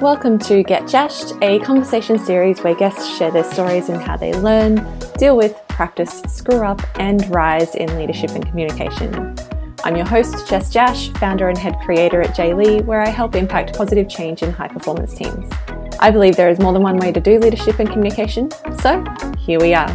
Welcome 0.00 0.38
to 0.40 0.62
Get 0.62 0.84
Jashed, 0.84 1.36
a 1.42 1.58
conversation 1.58 2.20
series 2.20 2.60
where 2.60 2.76
guests 2.76 3.18
share 3.18 3.32
their 3.32 3.42
stories 3.42 3.88
and 3.88 4.00
how 4.00 4.16
they 4.16 4.32
learn, 4.32 4.76
deal 5.18 5.36
with, 5.36 5.60
practice, 5.66 6.22
screw 6.28 6.64
up, 6.64 6.80
and 7.00 7.28
rise 7.34 7.74
in 7.74 7.98
leadership 7.98 8.30
and 8.30 8.46
communication. 8.46 9.34
I'm 9.82 9.96
your 9.96 10.06
host, 10.06 10.48
Jess 10.48 10.70
Jash, 10.70 11.08
founder 11.14 11.48
and 11.48 11.58
head 11.58 11.74
creator 11.84 12.22
at 12.22 12.36
JLeigh, 12.36 12.84
where 12.84 13.00
I 13.02 13.08
help 13.08 13.34
impact 13.34 13.76
positive 13.76 14.08
change 14.08 14.44
in 14.44 14.52
high 14.52 14.68
performance 14.68 15.14
teams. 15.14 15.52
I 15.98 16.12
believe 16.12 16.36
there 16.36 16.48
is 16.48 16.60
more 16.60 16.72
than 16.72 16.82
one 16.82 16.98
way 16.98 17.10
to 17.10 17.20
do 17.20 17.40
leadership 17.40 17.80
and 17.80 17.90
communication, 17.90 18.52
so 18.78 19.04
here 19.36 19.58
we 19.58 19.74
are. 19.74 19.90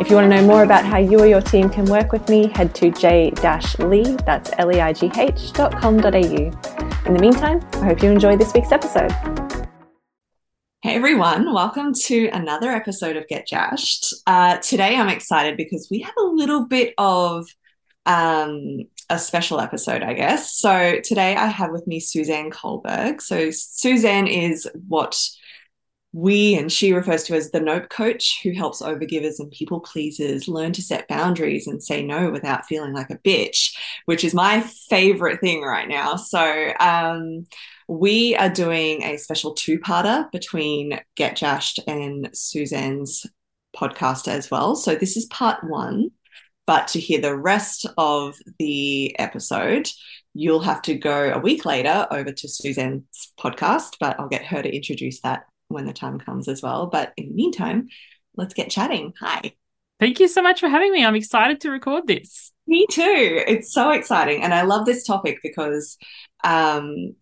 If 0.00 0.10
you 0.10 0.16
want 0.16 0.28
to 0.28 0.36
know 0.36 0.44
more 0.44 0.64
about 0.64 0.84
how 0.84 0.98
you 0.98 1.20
or 1.20 1.26
your 1.26 1.42
team 1.42 1.70
can 1.70 1.84
work 1.84 2.10
with 2.10 2.28
me, 2.28 2.48
head 2.56 2.74
to 2.74 2.90
j-leigh, 2.90 4.16
that's 4.26 4.50
L-E-I-G-H, 4.58 5.52
dot 5.52 5.78
com.au. 5.80 6.87
In 7.08 7.14
the 7.14 7.20
meantime, 7.20 7.66
I 7.72 7.86
hope 7.86 8.02
you 8.02 8.10
enjoy 8.10 8.36
this 8.36 8.52
week's 8.52 8.70
episode. 8.70 9.10
Hey 10.82 10.94
everyone, 10.94 11.54
welcome 11.54 11.94
to 11.94 12.28
another 12.34 12.70
episode 12.70 13.16
of 13.16 13.26
Get 13.28 13.48
Jashed. 13.48 14.12
Uh, 14.26 14.58
today 14.58 14.94
I'm 14.94 15.08
excited 15.08 15.56
because 15.56 15.88
we 15.90 16.00
have 16.00 16.12
a 16.18 16.26
little 16.26 16.66
bit 16.66 16.92
of 16.98 17.46
um, 18.04 18.84
a 19.08 19.18
special 19.18 19.58
episode, 19.58 20.02
I 20.02 20.12
guess. 20.12 20.52
So 20.52 21.00
today 21.02 21.34
I 21.34 21.46
have 21.46 21.70
with 21.72 21.86
me 21.86 21.98
Suzanne 21.98 22.50
Culberg. 22.50 23.22
So 23.22 23.50
Suzanne 23.52 24.26
is 24.26 24.68
what 24.86 25.18
we 26.12 26.56
and 26.56 26.72
she 26.72 26.92
refers 26.92 27.24
to 27.24 27.34
as 27.34 27.50
the 27.50 27.60
nope 27.60 27.90
coach 27.90 28.40
who 28.42 28.52
helps 28.52 28.80
overgivers 28.80 29.38
and 29.38 29.50
people 29.50 29.80
pleasers 29.80 30.48
learn 30.48 30.72
to 30.72 30.82
set 30.82 31.06
boundaries 31.06 31.66
and 31.66 31.82
say 31.82 32.02
no 32.02 32.30
without 32.30 32.66
feeling 32.66 32.94
like 32.94 33.10
a 33.10 33.18
bitch 33.18 33.76
which 34.06 34.24
is 34.24 34.32
my 34.32 34.60
favorite 34.88 35.40
thing 35.40 35.62
right 35.62 35.88
now. 35.88 36.16
So 36.16 36.72
um, 36.80 37.46
we 37.88 38.34
are 38.36 38.48
doing 38.48 39.02
a 39.02 39.18
special 39.18 39.52
two-parter 39.52 40.30
between 40.32 40.98
get 41.14 41.36
jashed 41.36 41.80
and 41.86 42.30
suzanne's 42.32 43.26
podcast 43.76 44.28
as 44.28 44.50
well. 44.50 44.76
So 44.76 44.94
this 44.94 45.16
is 45.16 45.26
part 45.26 45.62
one 45.62 46.10
but 46.66 46.86
to 46.88 47.00
hear 47.00 47.18
the 47.18 47.36
rest 47.36 47.86
of 47.96 48.36
the 48.58 49.18
episode 49.18 49.88
you'll 50.34 50.60
have 50.60 50.82
to 50.82 50.94
go 50.94 51.32
a 51.32 51.38
week 51.38 51.64
later 51.64 52.06
over 52.10 52.30
to 52.30 52.46
suzanne's 52.46 53.32
podcast 53.40 53.96
but 53.98 54.20
i'll 54.20 54.28
get 54.28 54.44
her 54.44 54.62
to 54.62 54.72
introduce 54.72 55.20
that 55.22 55.47
when 55.68 55.86
the 55.86 55.92
time 55.92 56.18
comes 56.18 56.48
as 56.48 56.62
well. 56.62 56.86
But 56.86 57.12
in 57.16 57.28
the 57.28 57.34
meantime, 57.34 57.88
let's 58.36 58.54
get 58.54 58.70
chatting. 58.70 59.14
Hi. 59.20 59.54
Thank 60.00 60.20
you 60.20 60.28
so 60.28 60.42
much 60.42 60.60
for 60.60 60.68
having 60.68 60.92
me. 60.92 61.04
I'm 61.04 61.16
excited 61.16 61.60
to 61.62 61.70
record 61.70 62.06
this. 62.06 62.52
Me 62.66 62.86
too. 62.90 63.42
It's 63.46 63.72
so 63.72 63.90
exciting. 63.90 64.42
And 64.42 64.54
I 64.54 64.62
love 64.62 64.86
this 64.86 65.04
topic 65.04 65.38
because, 65.42 65.96
um, 66.44 67.14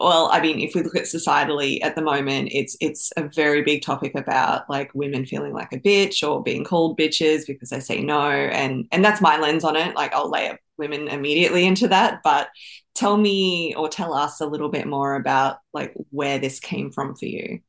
well, 0.00 0.30
I 0.32 0.40
mean, 0.40 0.60
if 0.60 0.74
we 0.74 0.82
look 0.82 0.96
at 0.96 1.04
societally 1.04 1.78
at 1.82 1.94
the 1.94 2.02
moment, 2.02 2.48
it's 2.52 2.76
it's 2.80 3.12
a 3.16 3.28
very 3.28 3.62
big 3.62 3.82
topic 3.82 4.14
about 4.14 4.68
like 4.70 4.90
women 4.94 5.26
feeling 5.26 5.52
like 5.52 5.72
a 5.72 5.78
bitch 5.78 6.26
or 6.26 6.42
being 6.42 6.64
called 6.64 6.98
bitches 6.98 7.46
because 7.46 7.70
they 7.70 7.80
say 7.80 8.02
no, 8.02 8.30
and 8.30 8.86
and 8.90 9.04
that's 9.04 9.20
my 9.20 9.38
lens 9.38 9.64
on 9.64 9.76
it. 9.76 9.94
Like 9.94 10.14
I'll 10.14 10.30
lay 10.30 10.56
women 10.78 11.08
immediately 11.08 11.66
into 11.66 11.88
that, 11.88 12.20
but 12.24 12.48
tell 12.94 13.16
me 13.16 13.74
or 13.76 13.88
tell 13.88 14.14
us 14.14 14.40
a 14.40 14.46
little 14.46 14.70
bit 14.70 14.86
more 14.86 15.14
about 15.14 15.58
like 15.74 15.94
where 16.10 16.38
this 16.38 16.58
came 16.58 16.90
from 16.90 17.14
for 17.14 17.26
you. 17.26 17.60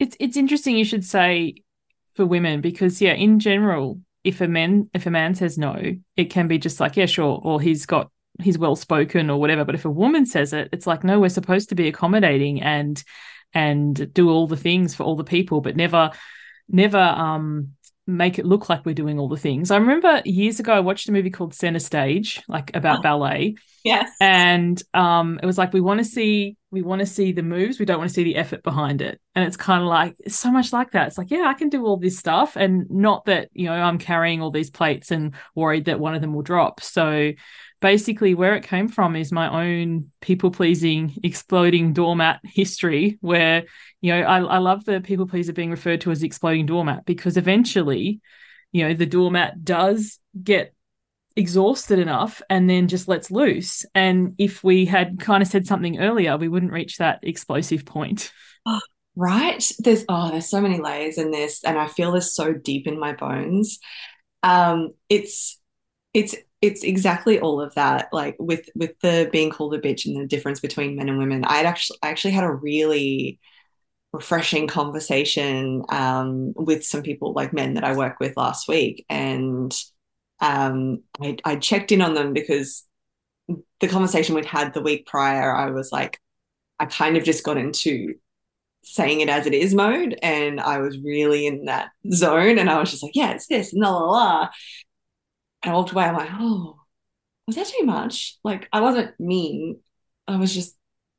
It's 0.00 0.16
it's 0.18 0.36
interesting 0.36 0.76
you 0.76 0.84
should 0.84 1.04
say 1.04 1.54
for 2.14 2.26
women 2.26 2.60
because 2.60 3.00
yeah 3.00 3.14
in 3.14 3.38
general 3.38 4.00
if 4.24 4.40
a 4.40 4.48
man 4.48 4.90
if 4.92 5.06
a 5.06 5.10
man 5.10 5.34
says 5.34 5.56
no 5.56 5.80
it 6.16 6.24
can 6.26 6.46
be 6.46 6.58
just 6.58 6.78
like 6.78 6.96
yeah 6.96 7.06
sure 7.06 7.40
or 7.42 7.60
he's 7.60 7.86
got 7.86 8.10
he's 8.42 8.58
well 8.58 8.76
spoken 8.76 9.30
or 9.30 9.38
whatever 9.40 9.64
but 9.64 9.74
if 9.74 9.84
a 9.84 9.90
woman 9.90 10.26
says 10.26 10.52
it 10.52 10.68
it's 10.72 10.86
like 10.86 11.04
no 11.04 11.20
we're 11.20 11.28
supposed 11.28 11.68
to 11.68 11.74
be 11.74 11.88
accommodating 11.88 12.62
and 12.62 13.02
and 13.54 14.12
do 14.12 14.30
all 14.30 14.46
the 14.46 14.56
things 14.56 14.94
for 14.94 15.04
all 15.04 15.16
the 15.16 15.24
people 15.24 15.60
but 15.60 15.76
never 15.76 16.10
never 16.68 16.98
um 16.98 17.72
make 18.06 18.38
it 18.38 18.44
look 18.44 18.68
like 18.68 18.84
we're 18.84 18.94
doing 18.94 19.18
all 19.18 19.28
the 19.28 19.36
things. 19.36 19.70
I 19.70 19.76
remember 19.76 20.22
years 20.24 20.58
ago 20.58 20.72
I 20.72 20.80
watched 20.80 21.08
a 21.08 21.12
movie 21.12 21.30
called 21.30 21.54
Center 21.54 21.78
Stage, 21.78 22.42
like 22.48 22.74
about 22.74 22.98
oh, 22.98 23.02
ballet. 23.02 23.56
Yes. 23.84 24.10
And 24.20 24.80
um 24.92 25.38
it 25.42 25.46
was 25.46 25.58
like 25.58 25.72
we 25.72 25.80
want 25.80 25.98
to 25.98 26.04
see 26.04 26.56
we 26.70 26.82
want 26.82 27.00
to 27.00 27.06
see 27.06 27.32
the 27.32 27.42
moves, 27.42 27.78
we 27.78 27.84
don't 27.84 27.98
want 27.98 28.10
to 28.10 28.14
see 28.14 28.24
the 28.24 28.36
effort 28.36 28.62
behind 28.62 29.02
it. 29.02 29.20
And 29.34 29.44
it's 29.44 29.56
kind 29.56 29.82
of 29.82 29.88
like 29.88 30.16
it's 30.18 30.36
so 30.36 30.50
much 30.50 30.72
like 30.72 30.92
that. 30.92 31.08
It's 31.08 31.18
like, 31.18 31.30
yeah, 31.30 31.44
I 31.46 31.54
can 31.54 31.68
do 31.68 31.84
all 31.86 31.96
this 31.96 32.18
stuff 32.18 32.56
and 32.56 32.90
not 32.90 33.26
that, 33.26 33.50
you 33.52 33.66
know, 33.66 33.74
I'm 33.74 33.98
carrying 33.98 34.42
all 34.42 34.50
these 34.50 34.70
plates 34.70 35.10
and 35.10 35.34
worried 35.54 35.84
that 35.84 36.00
one 36.00 36.14
of 36.14 36.20
them 36.20 36.34
will 36.34 36.42
drop. 36.42 36.80
So 36.80 37.32
basically 37.82 38.34
where 38.34 38.54
it 38.54 38.62
came 38.62 38.88
from 38.88 39.14
is 39.14 39.30
my 39.32 39.66
own 39.66 40.10
people 40.22 40.50
pleasing 40.50 41.18
exploding 41.22 41.92
doormat 41.92 42.40
history 42.44 43.18
where 43.20 43.64
you 44.00 44.12
know 44.12 44.22
I, 44.22 44.38
I 44.38 44.58
love 44.58 44.86
the 44.86 45.02
people 45.02 45.26
pleaser 45.26 45.52
being 45.52 45.70
referred 45.70 46.00
to 46.02 46.12
as 46.12 46.22
exploding 46.22 46.64
doormat 46.64 47.04
because 47.04 47.36
eventually 47.36 48.20
you 48.70 48.88
know 48.88 48.94
the 48.94 49.04
doormat 49.04 49.62
does 49.62 50.18
get 50.42 50.74
exhausted 51.36 51.98
enough 51.98 52.42
and 52.48 52.68
then 52.68 52.88
just 52.88 53.08
lets 53.08 53.30
loose. 53.30 53.84
And 53.94 54.34
if 54.38 54.62
we 54.62 54.84
had 54.84 55.18
kind 55.18 55.42
of 55.42 55.48
said 55.48 55.66
something 55.66 55.98
earlier 55.98 56.36
we 56.36 56.48
wouldn't 56.48 56.72
reach 56.72 56.96
that 56.98 57.20
explosive 57.22 57.84
point. 57.84 58.32
Right? 59.14 59.62
There's 59.78 60.06
oh 60.08 60.30
there's 60.30 60.48
so 60.48 60.62
many 60.62 60.80
layers 60.80 61.18
in 61.18 61.30
this 61.30 61.64
and 61.64 61.78
i 61.78 61.86
feel 61.86 62.12
this 62.12 62.34
so 62.34 62.54
deep 62.54 62.86
in 62.86 62.98
my 62.98 63.12
bones. 63.12 63.78
Um 64.42 64.88
it's 65.10 65.60
it's 66.14 66.34
it's 66.62 66.84
exactly 66.84 67.40
all 67.40 67.60
of 67.60 67.74
that 67.74 68.08
like 68.12 68.36
with 68.38 68.68
with 68.76 68.98
the 69.00 69.28
being 69.32 69.50
called 69.50 69.74
a 69.74 69.80
bitch 69.80 70.06
and 70.06 70.16
the 70.16 70.26
difference 70.26 70.60
between 70.60 70.96
men 70.96 71.08
and 71.08 71.18
women. 71.18 71.44
I 71.44 71.62
actually 71.64 71.98
I 72.02 72.08
actually 72.10 72.30
had 72.30 72.44
a 72.44 72.52
really 72.52 73.40
refreshing 74.12 74.68
conversation 74.68 75.82
um, 75.88 76.52
with 76.54 76.84
some 76.84 77.02
people 77.02 77.32
like 77.32 77.52
men 77.52 77.74
that 77.74 77.84
i 77.84 77.96
work 77.96 78.20
with 78.20 78.36
last 78.36 78.68
week. 78.68 79.04
And 79.08 79.74
um, 80.40 81.02
I, 81.20 81.36
I 81.44 81.56
checked 81.56 81.92
in 81.92 82.02
on 82.02 82.14
them 82.14 82.32
because 82.32 82.84
the 83.80 83.88
conversation 83.88 84.34
we'd 84.34 84.44
had 84.44 84.72
the 84.72 84.80
week 84.80 85.06
prior 85.06 85.54
i 85.54 85.70
was 85.70 85.90
like 85.90 86.20
i 86.78 86.86
kind 86.86 87.16
of 87.16 87.24
just 87.24 87.44
got 87.44 87.58
into 87.58 88.14
saying 88.84 89.20
it 89.20 89.28
as 89.28 89.46
it 89.46 89.54
is 89.54 89.74
mode. 89.74 90.18
And 90.22 90.60
i 90.60 90.78
was 90.78 90.98
really 91.00 91.46
in 91.46 91.64
that 91.64 91.90
zone. 92.12 92.58
And 92.58 92.70
i 92.70 92.78
was 92.78 92.90
just 92.90 93.02
like 93.02 93.16
yeah 93.16 93.32
it's 93.32 93.46
this 93.46 93.72
and 93.72 93.82
la 93.82 93.90
la 93.90 94.10
la 94.10 94.48
I 95.62 95.72
walked 95.72 95.92
away. 95.92 96.04
I'm 96.04 96.16
like, 96.16 96.30
oh, 96.32 96.80
was 97.46 97.56
that 97.56 97.66
too 97.66 97.84
much? 97.84 98.38
Like, 98.44 98.68
I 98.72 98.80
wasn't 98.80 99.18
mean. 99.20 99.80
I 100.28 100.36
was 100.36 100.54
just 100.54 100.76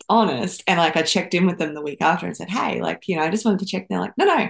honest. 0.10 0.64
And 0.68 0.80
like, 0.80 0.96
I 0.96 1.02
checked 1.02 1.34
in 1.34 1.46
with 1.46 1.58
them 1.58 1.74
the 1.74 1.82
week 1.82 2.02
after 2.02 2.26
and 2.26 2.36
said, 2.36 2.50
hey, 2.50 2.82
like, 2.82 3.08
you 3.08 3.16
know, 3.16 3.24
I 3.24 3.30
just 3.30 3.46
wanted 3.46 3.60
to 3.60 3.66
check. 3.66 3.82
And 3.82 3.88
they're 3.90 4.00
like, 4.00 4.18
no, 4.18 4.26
no, 4.26 4.50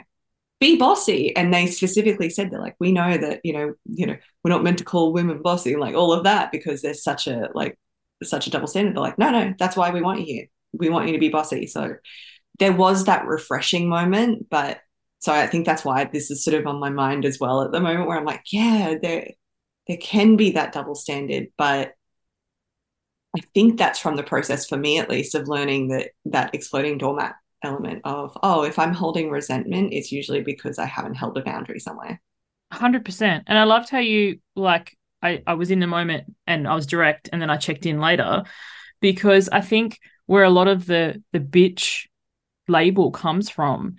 be 0.59 0.77
bossy. 0.77 1.35
And 1.35 1.53
they 1.53 1.67
specifically 1.67 2.29
said 2.29 2.49
they're 2.49 2.59
like, 2.59 2.75
we 2.79 2.91
know 2.91 3.17
that, 3.17 3.41
you 3.43 3.53
know, 3.53 3.73
you 3.85 4.07
know, 4.07 4.15
we're 4.43 4.51
not 4.51 4.63
meant 4.63 4.77
to 4.79 4.83
call 4.83 5.13
women 5.13 5.41
bossy, 5.41 5.75
like 5.75 5.95
all 5.95 6.13
of 6.13 6.23
that, 6.23 6.51
because 6.51 6.81
there's 6.81 7.03
such 7.03 7.27
a 7.27 7.49
like 7.53 7.77
such 8.23 8.47
a 8.47 8.49
double 8.49 8.67
standard. 8.67 8.95
They're 8.95 9.03
like, 9.03 9.17
no, 9.17 9.29
no, 9.31 9.53
that's 9.59 9.75
why 9.75 9.91
we 9.91 10.01
want 10.01 10.21
you 10.21 10.25
here. 10.25 10.45
We 10.71 10.89
want 10.89 11.07
you 11.07 11.13
to 11.13 11.19
be 11.19 11.29
bossy. 11.29 11.67
So 11.67 11.95
there 12.59 12.71
was 12.71 13.05
that 13.05 13.25
refreshing 13.25 13.89
moment, 13.89 14.49
but 14.49 14.79
so 15.19 15.33
I 15.33 15.47
think 15.47 15.65
that's 15.65 15.85
why 15.85 16.05
this 16.05 16.31
is 16.31 16.43
sort 16.43 16.55
of 16.55 16.67
on 16.67 16.79
my 16.79 16.89
mind 16.89 17.25
as 17.25 17.39
well 17.39 17.61
at 17.61 17.71
the 17.71 17.79
moment 17.79 18.07
where 18.07 18.17
I'm 18.17 18.25
like, 18.25 18.43
yeah, 18.51 18.95
there 19.87 19.97
can 19.97 20.35
be 20.35 20.51
that 20.51 20.73
double 20.73 20.95
standard, 20.95 21.47
but 21.57 21.93
I 23.35 23.41
think 23.53 23.77
that's 23.77 23.99
from 23.99 24.15
the 24.15 24.23
process 24.23 24.67
for 24.67 24.77
me 24.77 24.99
at 24.99 25.09
least 25.09 25.35
of 25.35 25.47
learning 25.47 25.89
that 25.89 26.11
that 26.25 26.53
exploding 26.53 26.97
doormat 26.97 27.35
element 27.63 28.01
of 28.03 28.37
oh 28.43 28.63
if 28.63 28.77
I'm 28.77 28.93
holding 28.93 29.29
resentment 29.31 29.93
it's 29.93 30.11
usually 30.11 30.41
because 30.41 30.77
I 30.77 30.85
haven't 30.85 31.15
held 31.15 31.37
a 31.37 31.41
boundary 31.41 31.79
somewhere. 31.79 32.21
100%. 32.73 33.43
And 33.47 33.57
I 33.57 33.63
loved 33.63 33.89
how 33.89 33.99
you 33.99 34.39
like 34.55 34.97
I 35.21 35.41
I 35.47 35.53
was 35.53 35.71
in 35.71 35.79
the 35.79 35.87
moment 35.87 36.35
and 36.45 36.67
I 36.67 36.75
was 36.75 36.85
direct 36.85 37.29
and 37.31 37.41
then 37.41 37.49
I 37.49 37.57
checked 37.57 37.85
in 37.85 37.99
later 37.99 38.43
because 39.01 39.49
I 39.49 39.61
think 39.61 39.99
where 40.25 40.43
a 40.43 40.49
lot 40.49 40.67
of 40.67 40.85
the 40.85 41.23
the 41.31 41.39
bitch 41.39 42.07
label 42.67 43.11
comes 43.11 43.49
from 43.49 43.95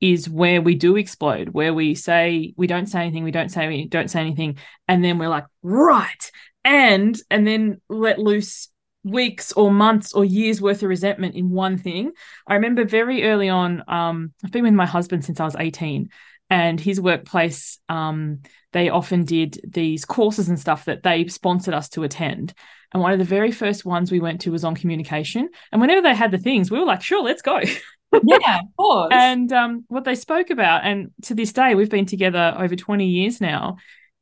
is 0.00 0.28
where 0.28 0.60
we 0.60 0.74
do 0.74 0.96
explode, 0.96 1.50
where 1.50 1.72
we 1.72 1.94
say 1.94 2.52
we 2.56 2.66
don't 2.66 2.86
say 2.86 3.00
anything, 3.00 3.24
we 3.24 3.30
don't 3.30 3.50
say 3.50 3.66
we 3.68 3.86
don't 3.86 4.10
say 4.10 4.20
anything, 4.20 4.58
and 4.88 5.04
then 5.04 5.18
we're 5.18 5.28
like, 5.28 5.46
right, 5.62 6.30
and 6.64 7.18
and 7.30 7.46
then 7.46 7.80
let 7.88 8.18
loose 8.18 8.68
weeks 9.04 9.52
or 9.52 9.70
months 9.70 10.12
or 10.12 10.24
years 10.24 10.60
worth 10.60 10.82
of 10.82 10.88
resentment 10.88 11.36
in 11.36 11.50
one 11.50 11.78
thing. 11.78 12.10
I 12.46 12.54
remember 12.54 12.84
very 12.84 13.24
early 13.24 13.48
on, 13.48 13.84
um, 13.86 14.32
I've 14.44 14.50
been 14.50 14.64
with 14.64 14.74
my 14.74 14.86
husband 14.86 15.24
since 15.24 15.40
I 15.40 15.44
was 15.44 15.56
18, 15.56 16.10
and 16.50 16.80
his 16.80 17.00
workplace, 17.00 17.78
um, 17.88 18.40
they 18.72 18.88
often 18.88 19.24
did 19.24 19.60
these 19.66 20.04
courses 20.04 20.48
and 20.48 20.60
stuff 20.60 20.84
that 20.84 21.02
they 21.02 21.26
sponsored 21.28 21.74
us 21.74 21.88
to 21.90 22.02
attend. 22.02 22.52
And 22.92 23.02
one 23.02 23.12
of 23.12 23.18
the 23.18 23.24
very 23.24 23.50
first 23.50 23.84
ones 23.84 24.10
we 24.10 24.20
went 24.20 24.42
to 24.42 24.52
was 24.52 24.64
on 24.64 24.76
communication. 24.76 25.48
And 25.72 25.80
whenever 25.80 26.02
they 26.02 26.14
had 26.14 26.30
the 26.30 26.38
things, 26.38 26.70
we 26.70 26.78
were 26.78 26.84
like, 26.84 27.02
sure, 27.02 27.22
let's 27.22 27.42
go. 27.42 27.60
yeah, 28.12 28.60
of 28.60 28.76
course. 28.76 29.12
and 29.12 29.52
um, 29.52 29.84
what 29.88 30.04
they 30.04 30.14
spoke 30.14 30.50
about, 30.50 30.84
and 30.84 31.10
to 31.22 31.34
this 31.34 31.52
day, 31.52 31.74
we've 31.74 31.90
been 31.90 32.06
together 32.06 32.54
over 32.58 32.76
20 32.76 33.06
years 33.06 33.40
now, 33.40 33.76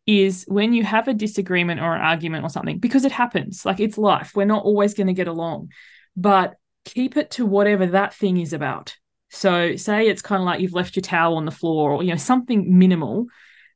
is 0.07 0.45
when 0.49 0.73
you 0.73 0.85
have 0.85 1.09
a 1.09 1.15
disagreement 1.15 1.81
or 1.81 1.95
an 1.95 2.03
argument 2.03 2.45
or 2.45 2.51
something, 2.51 2.79
because 2.79 3.05
it 3.05 3.13
happens, 3.13 3.65
like 3.65 3.81
it's 3.81 3.97
life. 3.99 4.33
We're 4.35 4.45
not 4.45 4.65
always 4.65 4.95
going 4.95 5.07
to 5.07 5.13
get 5.13 5.29
along. 5.29 5.71
But 6.17 6.55
keep 6.85 7.17
it 7.17 7.31
to 7.33 7.47
whatever 7.47 7.87
that 7.87 8.15
thing 8.15 8.37
is 8.39 8.53
about. 8.53 8.97
So 9.31 9.77
say 9.77 10.09
it's 10.09 10.23
kind 10.23 10.41
of 10.41 10.47
like 10.47 10.61
you've 10.61 10.75
left 10.75 10.97
your 10.97 11.03
towel 11.03 11.37
on 11.37 11.45
the 11.45 11.51
floor 11.51 11.91
or 11.93 12.03
you 12.03 12.11
know 12.11 12.17
something 12.17 12.79
minimal. 12.79 13.27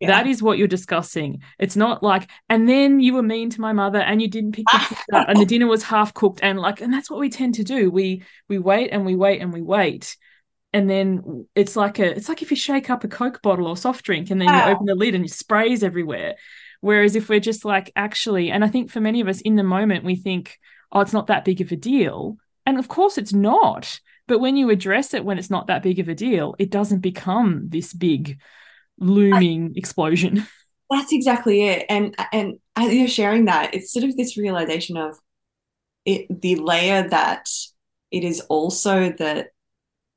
Yeah. 0.01 0.09
That 0.09 0.27
is 0.29 0.43
what 0.43 0.59
you're 0.59 0.69
discussing. 0.69 1.43
It's 1.59 1.75
not 1.75 2.03
like, 2.03 2.31
and 2.49 2.69
then 2.69 3.01
you 3.01 3.15
were 3.15 3.23
mean 3.23 3.51
to 3.51 3.61
my 3.61 3.73
mother 3.73 3.99
and 3.99 4.23
you 4.23 4.29
didn't 4.29 4.53
pick 4.53 4.67
the 5.09 5.17
up 5.17 5.29
and 5.29 5.41
the 5.41 5.45
dinner 5.45 5.67
was 5.67 5.83
half 5.83 6.15
cooked 6.15 6.41
and 6.43 6.59
like, 6.59 6.81
and 6.81 6.93
that's 6.93 7.11
what 7.11 7.19
we 7.19 7.31
tend 7.31 7.55
to 7.57 7.65
do. 7.65 7.91
We 7.91 8.23
we 8.49 8.59
wait 8.59 8.91
and 8.91 9.05
we 9.05 9.17
wait 9.17 9.41
and 9.41 9.53
we 9.53 9.63
wait. 9.63 10.17
And 10.73 10.89
then 10.89 11.47
it's 11.55 11.75
like 11.75 11.99
a 11.99 12.17
it's 12.17 12.29
like 12.29 12.43
if 12.43 12.51
you 12.51 12.57
shake 12.57 12.91
up 12.91 13.03
a 13.03 13.09
Coke 13.09 13.43
bottle 13.43 13.67
or 13.67 13.77
soft 13.77 14.05
drink 14.05 14.31
and 14.31 14.41
then 14.41 14.49
you 14.49 14.73
open 14.73 14.87
the 14.87 14.95
lid 14.95 15.15
and 15.15 15.25
it 15.25 15.33
sprays 15.33 15.83
everywhere. 15.83 16.37
Whereas 16.81 17.17
if 17.17 17.29
we're 17.29 17.41
just 17.41 17.65
like 17.65 17.91
actually, 17.97 18.51
and 18.51 18.65
I 18.65 18.69
think 18.69 18.91
for 18.91 19.01
many 19.01 19.21
of 19.21 19.27
us 19.27 19.41
in 19.41 19.57
the 19.57 19.65
moment, 19.65 20.05
we 20.05 20.15
think, 20.15 20.59
oh, 20.93 21.01
it's 21.01 21.13
not 21.13 21.27
that 21.27 21.45
big 21.45 21.61
of 21.61 21.73
a 21.73 21.77
deal. 21.77 22.37
And 22.67 22.79
of 22.79 22.87
course 22.87 23.19
it's 23.19 23.33
not. 23.33 23.99
But 24.29 24.39
when 24.39 24.57
you 24.57 24.71
address 24.71 25.15
it 25.15 25.25
when 25.25 25.39
it's 25.39 25.51
not 25.51 25.67
that 25.67 25.83
big 25.83 25.99
of 25.99 26.09
a 26.09 26.15
deal, 26.15 26.55
it 26.59 26.71
doesn't 26.71 27.01
become 27.01 27.69
this 27.69 27.93
big 27.93 28.39
looming 28.99 29.73
I, 29.75 29.79
explosion. 29.79 30.47
That's 30.91 31.13
exactly 31.13 31.65
it. 31.65 31.87
And 31.89 32.15
and 32.33 32.59
uh, 32.77 32.87
as 32.87 32.95
you're 32.95 33.09
sharing 33.09 33.47
that, 33.47 33.75
it's 33.75 33.93
sort 33.93 34.05
of 34.05 34.17
this 34.17 34.37
realization 34.37 34.97
of 34.97 35.19
it 36.05 36.27
the 36.41 36.57
layer 36.57 37.07
that 37.09 37.47
it 38.11 38.25
is 38.25 38.41
also 38.43 39.13
that 39.19 39.49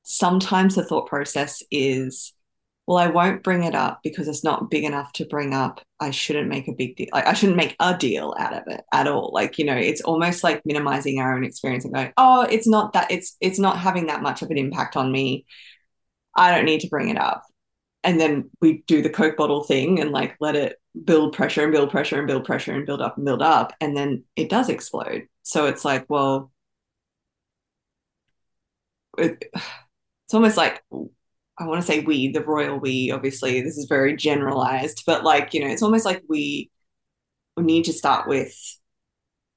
sometimes 0.04 0.76
the 0.76 0.86
thought 0.86 1.08
process 1.08 1.62
is 1.72 2.34
well, 2.88 2.98
I 2.98 3.08
won't 3.08 3.44
bring 3.44 3.64
it 3.64 3.76
up 3.76 4.02
because 4.04 4.28
it's 4.28 4.44
not 4.44 4.70
big 4.70 4.84
enough 4.84 5.14
to 5.14 5.26
bring 5.26 5.54
up. 5.54 5.82
I 6.00 6.12
shouldn't 6.12 6.50
make 6.50 6.68
a 6.68 6.74
big 6.74 6.96
deal. 6.98 7.08
Like, 7.14 7.28
I 7.28 7.34
shouldn't 7.34 7.58
make 7.58 7.76
a 7.80 7.96
deal 7.96 8.36
out 8.38 8.54
of 8.54 8.64
it 8.68 8.82
at 8.92 9.08
all. 9.08 9.32
Like, 9.34 9.58
you 9.58 9.66
know, 9.66 9.78
it's 9.78 10.02
almost 10.02 10.44
like 10.44 10.66
minimizing 10.66 11.20
our 11.20 11.34
own 11.34 11.46
experience 11.46 11.86
and 11.86 11.94
going, 11.94 12.12
oh, 12.18 12.42
it's 12.42 12.68
not 12.68 12.94
that, 12.94 13.12
it's, 13.12 13.38
it's 13.40 13.60
not 13.60 13.78
having 13.78 14.08
that 14.08 14.24
much 14.24 14.42
of 14.42 14.50
an 14.50 14.58
impact 14.58 14.98
on 14.98 15.12
me. 15.12 15.46
I 16.36 16.54
don't 16.54 16.66
need 16.66 16.82
to 16.82 16.90
bring 16.90 17.10
it 17.10 17.18
up. 17.18 17.44
And 18.04 18.20
then 18.20 18.50
we 18.62 18.84
do 18.88 19.02
the 19.02 19.10
Coke 19.10 19.38
bottle 19.38 19.64
thing 19.64 20.00
and 20.00 20.12
like 20.12 20.36
let 20.40 20.56
it 20.56 20.82
build 21.04 21.34
pressure 21.34 21.64
and 21.64 21.72
build 21.72 21.92
pressure 21.92 22.18
and 22.18 22.28
build 22.28 22.46
pressure 22.46 22.74
and 22.74 22.86
build 22.86 23.02
up 23.02 23.18
and 23.18 23.26
build 23.26 23.42
up. 23.42 23.74
And 23.80 23.96
then 23.96 24.24
it 24.36 24.50
does 24.50 24.70
explode. 24.70 25.28
So 25.44 25.68
it's 25.68 25.86
like, 25.86 26.06
well, 26.10 26.52
it, 29.18 29.44
it's 29.54 30.34
almost 30.34 30.58
like 30.58 30.82
I 30.92 31.68
want 31.68 31.82
to 31.82 31.88
say 31.88 32.00
we, 32.00 32.30
the 32.32 32.44
royal 32.44 32.80
we, 32.80 33.12
obviously, 33.12 33.62
this 33.62 33.78
is 33.78 33.86
very 33.86 34.16
generalized, 34.16 35.04
but 35.06 35.24
like, 35.24 35.54
you 35.54 35.64
know, 35.64 35.72
it's 35.72 35.84
almost 35.84 36.06
like 36.06 36.24
we 36.28 36.72
need 37.58 37.86
to 37.86 37.94
start 37.94 38.28
with 38.28 38.56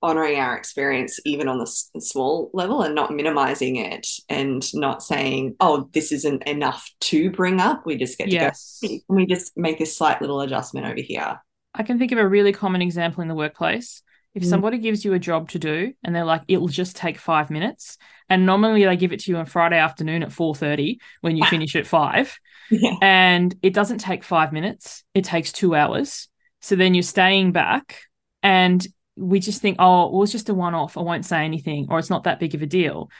honoring 0.04 0.38
our 0.38 0.56
experience 0.56 1.18
even 1.24 1.48
on 1.48 1.58
the 1.58 1.66
small 1.66 2.50
level 2.52 2.82
and 2.82 2.94
not 2.94 3.12
minimizing 3.12 3.76
it 3.76 4.06
and 4.28 4.72
not 4.74 5.02
saying 5.02 5.56
oh 5.60 5.88
this 5.92 6.12
isn't 6.12 6.42
enough 6.44 6.88
to 7.00 7.30
bring 7.30 7.60
up 7.60 7.84
we 7.86 7.96
just 7.96 8.18
get 8.18 8.28
yes. 8.28 8.78
to 8.80 8.88
go 8.88 8.94
can 9.06 9.16
we 9.16 9.26
just 9.26 9.56
make 9.56 9.78
this 9.78 9.96
slight 9.96 10.20
little 10.20 10.40
adjustment 10.40 10.86
over 10.86 11.00
here 11.00 11.40
i 11.74 11.82
can 11.82 11.98
think 11.98 12.12
of 12.12 12.18
a 12.18 12.28
really 12.28 12.52
common 12.52 12.82
example 12.82 13.22
in 13.22 13.28
the 13.28 13.34
workplace 13.34 14.02
if 14.34 14.42
mm. 14.42 14.46
somebody 14.46 14.78
gives 14.78 15.04
you 15.04 15.14
a 15.14 15.18
job 15.18 15.48
to 15.50 15.58
do 15.58 15.92
and 16.02 16.14
they're 16.14 16.24
like, 16.24 16.42
it'll 16.48 16.68
just 16.68 16.96
take 16.96 17.18
five 17.18 17.50
minutes, 17.50 17.98
and 18.28 18.44
normally 18.44 18.84
they 18.84 18.96
give 18.96 19.12
it 19.12 19.20
to 19.20 19.30
you 19.30 19.36
on 19.36 19.46
Friday 19.46 19.78
afternoon 19.78 20.22
at 20.22 20.30
4:30 20.30 20.98
when 21.20 21.36
you 21.36 21.44
finish 21.50 21.76
at 21.76 21.86
five, 21.86 22.38
yeah. 22.70 22.96
and 23.00 23.54
it 23.62 23.74
doesn't 23.74 23.98
take 23.98 24.24
five 24.24 24.52
minutes, 24.52 25.04
it 25.14 25.24
takes 25.24 25.52
two 25.52 25.74
hours. 25.74 26.28
So 26.60 26.76
then 26.76 26.94
you're 26.94 27.02
staying 27.02 27.52
back, 27.52 27.98
and 28.42 28.84
we 29.16 29.40
just 29.40 29.60
think, 29.60 29.76
oh, 29.78 30.10
well, 30.10 30.22
it's 30.22 30.32
just 30.32 30.48
a 30.48 30.54
one-off. 30.54 30.96
I 30.96 31.02
won't 31.02 31.24
say 31.24 31.44
anything, 31.44 31.86
or 31.90 31.98
it's 31.98 32.10
not 32.10 32.24
that 32.24 32.40
big 32.40 32.54
of 32.54 32.62
a 32.62 32.66
deal. 32.66 33.10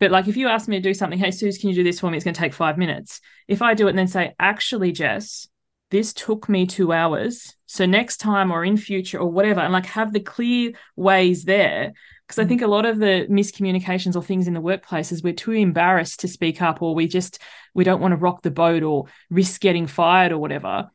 But 0.00 0.10
like 0.10 0.26
if 0.26 0.36
you 0.36 0.48
ask 0.48 0.68
me 0.68 0.76
to 0.76 0.82
do 0.82 0.94
something, 0.94 1.18
hey, 1.18 1.30
Suze, 1.30 1.58
can 1.58 1.68
you 1.70 1.74
do 1.74 1.84
this 1.84 2.00
for 2.00 2.10
me? 2.10 2.16
It's 2.16 2.24
going 2.24 2.34
to 2.34 2.40
take 2.40 2.52
five 2.52 2.78
minutes. 2.78 3.20
If 3.46 3.62
I 3.62 3.74
do 3.74 3.86
it 3.86 3.90
and 3.90 3.98
then 3.98 4.08
say, 4.08 4.34
actually, 4.38 4.92
Jess, 4.92 5.48
this 5.90 6.12
took 6.12 6.48
me 6.48 6.66
two 6.66 6.92
hours. 6.92 7.54
So 7.66 7.86
next 7.86 8.16
time 8.16 8.50
or 8.50 8.64
in 8.64 8.76
future 8.76 9.18
or 9.18 9.30
whatever, 9.30 9.60
and 9.60 9.72
like 9.72 9.86
have 9.86 10.12
the 10.12 10.20
clear 10.20 10.72
ways 10.96 11.44
there. 11.44 11.92
Because 12.26 12.40
I 12.40 12.44
mm. 12.44 12.48
think 12.48 12.62
a 12.62 12.66
lot 12.66 12.86
of 12.86 12.98
the 12.98 13.26
miscommunications 13.30 14.16
or 14.16 14.22
things 14.22 14.48
in 14.48 14.54
the 14.54 14.60
workplace 14.60 15.12
is 15.12 15.22
we're 15.22 15.34
too 15.34 15.52
embarrassed 15.52 16.20
to 16.20 16.28
speak 16.28 16.60
up 16.60 16.82
or 16.82 16.94
we 16.94 17.06
just 17.06 17.38
we 17.74 17.84
don't 17.84 18.00
want 18.00 18.12
to 18.12 18.16
rock 18.16 18.42
the 18.42 18.50
boat 18.50 18.82
or 18.82 19.06
risk 19.30 19.60
getting 19.60 19.86
fired 19.86 20.32
or 20.32 20.38
whatever. 20.38 20.90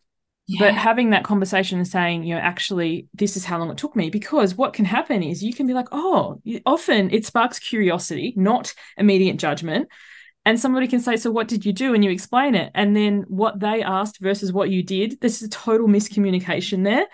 Yeah. 0.51 0.65
But 0.65 0.73
having 0.73 1.11
that 1.11 1.23
conversation 1.23 1.77
and 1.77 1.87
saying, 1.87 2.23
you 2.23 2.33
know, 2.33 2.41
actually, 2.41 3.05
this 3.13 3.37
is 3.37 3.45
how 3.45 3.59
long 3.59 3.69
it 3.69 3.77
took 3.77 3.95
me, 3.95 4.09
because 4.09 4.55
what 4.55 4.73
can 4.73 4.83
happen 4.83 5.21
is 5.21 5.43
you 5.43 5.53
can 5.53 5.67
be 5.67 5.75
like, 5.75 5.89
oh, 5.91 6.41
often 6.65 7.11
it 7.11 7.23
sparks 7.23 7.59
curiosity, 7.59 8.33
not 8.35 8.73
immediate 8.97 9.37
judgment. 9.37 9.89
And 10.45 10.59
somebody 10.59 10.87
can 10.87 11.01
say 11.01 11.17
so 11.17 11.29
what 11.29 11.47
did 11.47 11.65
you 11.65 11.71
do? 11.71 11.93
and 11.93 12.03
you 12.03 12.09
explain 12.09 12.55
it 12.55 12.71
and 12.73 12.95
then 12.95 13.25
what 13.27 13.59
they 13.59 13.83
asked 13.83 14.19
versus 14.19 14.51
what 14.51 14.71
you 14.71 14.81
did 14.81 15.19
this 15.21 15.41
is 15.41 15.47
a 15.47 15.51
total 15.51 15.87
miscommunication 15.87 16.83
there. 16.83 17.05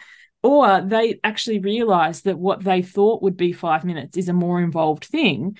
Or 0.41 0.79
they 0.79 1.19
actually 1.21 1.59
realize 1.59 2.21
that 2.21 2.39
what 2.39 2.63
they 2.63 2.83
thought 2.83 3.21
would 3.21 3.35
be 3.35 3.51
5 3.51 3.83
minutes 3.83 4.15
is 4.15 4.29
a 4.29 4.33
more 4.33 4.61
involved 4.61 5.05
thing 5.05 5.57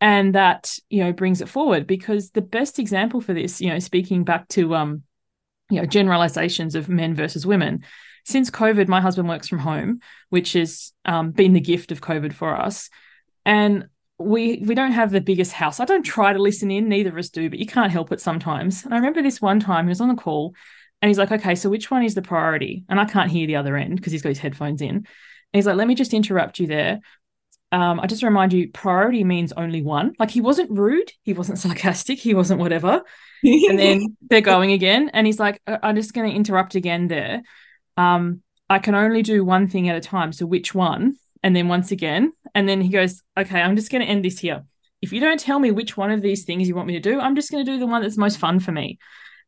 and 0.00 0.34
that 0.34 0.78
you 0.88 1.04
know 1.04 1.12
brings 1.12 1.42
it 1.42 1.50
forward. 1.50 1.86
Because 1.86 2.30
the 2.30 2.40
best 2.40 2.78
example 2.78 3.20
for 3.20 3.34
this 3.34 3.60
you 3.60 3.68
know 3.68 3.80
speaking 3.80 4.24
back 4.24 4.48
to 4.48 4.74
um 4.74 5.02
you 5.70 5.80
know 5.80 5.86
generalizations 5.86 6.74
of 6.74 6.88
men 6.88 7.14
versus 7.14 7.46
women 7.46 7.84
since 8.24 8.50
covid 8.50 8.88
my 8.88 9.00
husband 9.00 9.28
works 9.28 9.48
from 9.48 9.58
home 9.58 10.00
which 10.30 10.52
has 10.52 10.92
um, 11.04 11.30
been 11.30 11.52
the 11.52 11.60
gift 11.60 11.92
of 11.92 12.00
covid 12.00 12.32
for 12.32 12.56
us 12.56 12.90
and 13.44 13.88
we 14.18 14.62
we 14.66 14.74
don't 14.74 14.92
have 14.92 15.10
the 15.10 15.20
biggest 15.20 15.52
house. 15.52 15.80
I 15.80 15.84
don't 15.84 16.02
try 16.02 16.32
to 16.32 16.42
listen 16.42 16.70
in, 16.70 16.88
neither 16.88 17.10
of 17.10 17.16
us 17.16 17.30
do, 17.30 17.48
but 17.48 17.58
you 17.58 17.66
can't 17.66 17.92
help 17.92 18.12
it 18.12 18.20
sometimes. 18.20 18.84
And 18.84 18.92
I 18.92 18.96
remember 18.96 19.22
this 19.22 19.40
one 19.40 19.60
time 19.60 19.86
he 19.86 19.90
was 19.90 20.00
on 20.00 20.08
the 20.08 20.14
call 20.14 20.54
and 21.00 21.08
he's 21.08 21.18
like, 21.18 21.30
okay, 21.30 21.54
so 21.54 21.70
which 21.70 21.90
one 21.90 22.02
is 22.02 22.14
the 22.14 22.22
priority? 22.22 22.84
And 22.88 22.98
I 22.98 23.04
can't 23.04 23.30
hear 23.30 23.46
the 23.46 23.56
other 23.56 23.76
end 23.76 23.96
because 23.96 24.12
he's 24.12 24.22
got 24.22 24.30
his 24.30 24.38
headphones 24.38 24.82
in. 24.82 24.96
And 24.96 25.06
he's 25.52 25.66
like, 25.66 25.76
let 25.76 25.86
me 25.86 25.94
just 25.94 26.12
interrupt 26.12 26.58
you 26.58 26.66
there. 26.66 27.00
Um, 27.70 28.00
I 28.00 28.06
just 28.06 28.22
remind 28.22 28.52
you, 28.52 28.70
priority 28.72 29.22
means 29.22 29.52
only 29.52 29.82
one. 29.82 30.14
Like 30.18 30.30
he 30.30 30.40
wasn't 30.40 30.76
rude, 30.76 31.12
he 31.22 31.34
wasn't 31.34 31.58
sarcastic, 31.58 32.18
he 32.18 32.34
wasn't 32.34 32.60
whatever. 32.60 33.02
And 33.42 33.78
then 33.78 34.16
they're 34.30 34.40
going 34.40 34.72
again. 34.72 35.10
And 35.12 35.26
he's 35.26 35.40
like, 35.40 35.60
I'm 35.66 35.96
just 35.96 36.14
going 36.14 36.30
to 36.30 36.36
interrupt 36.36 36.74
again 36.74 37.08
there. 37.08 37.42
Um, 37.96 38.42
I 38.70 38.78
can 38.78 38.94
only 38.94 39.22
do 39.22 39.44
one 39.44 39.68
thing 39.68 39.88
at 39.88 39.96
a 39.96 40.00
time. 40.00 40.32
So 40.32 40.46
which 40.46 40.74
one? 40.74 41.16
and 41.42 41.54
then 41.54 41.68
once 41.68 41.90
again. 41.90 42.32
And 42.54 42.68
then 42.68 42.80
he 42.80 42.88
goes, 42.88 43.22
Okay, 43.36 43.60
I'm 43.60 43.76
just 43.76 43.90
going 43.90 44.02
to 44.02 44.08
end 44.08 44.24
this 44.24 44.38
here. 44.38 44.64
If 45.00 45.12
you 45.12 45.20
don't 45.20 45.40
tell 45.40 45.58
me 45.58 45.70
which 45.70 45.96
one 45.96 46.10
of 46.10 46.22
these 46.22 46.44
things 46.44 46.66
you 46.66 46.74
want 46.74 46.88
me 46.88 46.94
to 46.94 47.00
do, 47.00 47.20
I'm 47.20 47.36
just 47.36 47.50
going 47.50 47.64
to 47.64 47.70
do 47.70 47.78
the 47.78 47.86
one 47.86 48.02
that's 48.02 48.16
most 48.16 48.38
fun 48.38 48.58
for 48.60 48.72
me. 48.72 48.98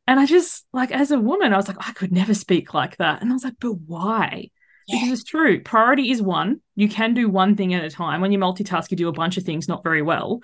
And 0.07 0.21
I 0.21 0.27
just, 0.27 0.65
like, 0.73 0.93
as 0.93 1.11
a 1.11 1.19
woman, 1.19 1.53
I 1.53 1.57
was 1.57 1.69
like, 1.69 1.77
I 1.81 1.93
could 1.93 2.13
never 2.13 2.35
speak 2.35 2.73
like 2.73 2.97
that. 2.99 3.21
And 3.21 3.31
I 3.31 3.35
was 3.35 3.45
like, 3.45 3.57
But 3.61 3.75
why? 3.75 4.51
Yeah. 4.87 4.97
Because 4.97 5.21
it's 5.21 5.29
true. 5.29 5.63
Priority 5.63 6.11
is 6.11 6.23
one. 6.23 6.61
You 6.75 6.89
can 6.89 7.15
do 7.15 7.29
one 7.29 7.57
thing 7.57 7.75
at 7.75 7.85
a 7.85 7.91
time. 7.91 8.21
When 8.21 8.33
you 8.33 8.39
multitask, 8.39 8.91
you 8.91 8.97
do 8.97 9.09
a 9.09 9.13
bunch 9.13 9.37
of 9.37 9.45
things 9.45 9.69
not 9.69 9.85
very 9.85 10.03
well. 10.03 10.41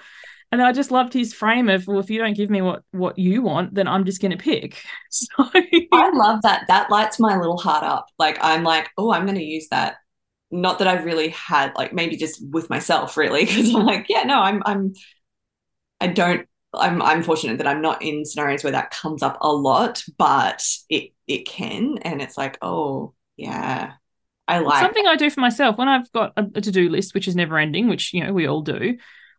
And 0.53 0.63
I 0.63 0.73
just 0.73 0.91
loved 0.91 1.13
his 1.13 1.35
frame 1.35 1.69
of, 1.69 1.87
well, 1.87 1.99
if 1.99 2.09
you 2.09 2.19
don't 2.19 2.37
give 2.37 2.51
me 2.51 2.63
what 2.63 2.83
what 2.93 3.19
you 3.19 3.43
want, 3.43 3.75
then 3.75 3.89
I'm 3.89 4.05
just 4.05 4.21
going 4.21 4.33
to 4.33 4.43
pick. 4.43 4.83
So 5.11 5.29
I 5.53 6.11
love 6.13 6.43
that. 6.43 6.67
That 6.69 6.91
lights 6.91 7.19
my 7.19 7.37
little 7.37 7.57
heart 7.57 7.85
up. 7.85 8.07
Like 8.19 8.39
I'm 8.43 8.65
like, 8.65 8.91
oh, 8.99 9.11
I'm 9.13 9.25
going 9.25 9.39
to 9.39 9.43
use 9.43 9.69
that 9.71 9.97
not 10.51 10.79
that 10.79 10.89
I've 10.89 11.05
really 11.05 11.29
had 11.31 11.73
like 11.77 11.93
maybe 11.93 12.17
just 12.17 12.43
with 12.51 12.71
myself 12.71 13.17
really 13.17 13.45
because 13.47 13.75
I'm 13.75 13.85
like 13.85 14.07
yeah 14.09 14.23
no 14.23 14.41
I'm 14.41 14.63
I'm 14.65 14.93
I 16.01 16.09
don't 16.09 16.47
I'm 16.75 17.03
I'm 17.03 17.23
fortunate 17.23 17.59
that 17.59 17.67
I'm 17.67 17.83
not 17.83 18.03
in 18.03 18.25
scenarios 18.25 18.63
where 18.63 18.73
that 18.73 18.91
comes 18.91 19.23
up 19.23 19.39
a 19.41 19.53
lot 19.53 20.05
but 20.19 20.63
it 20.89 21.13
it 21.27 21.47
can 21.47 21.99
and 22.03 22.23
it's 22.23 22.37
like 22.37 22.59
oh 22.63 23.15
yeah 23.37 23.95
I 24.49 24.61
like 24.61 24.81
something. 24.81 25.07
I 25.07 25.17
do 25.17 25.29
for 25.29 25.41
myself 25.41 25.77
when 25.77 25.89
I've 25.89 26.11
got 26.13 26.33
a, 26.37 26.47
a 26.55 26.61
to-do 26.61 26.89
list 26.89 27.15
which 27.15 27.27
is 27.27 27.35
never 27.35 27.59
ending 27.59 27.89
which 27.89 28.15
you 28.15 28.23
know 28.23 28.33
we 28.33 28.47
all 28.47 28.63
do 28.63 28.97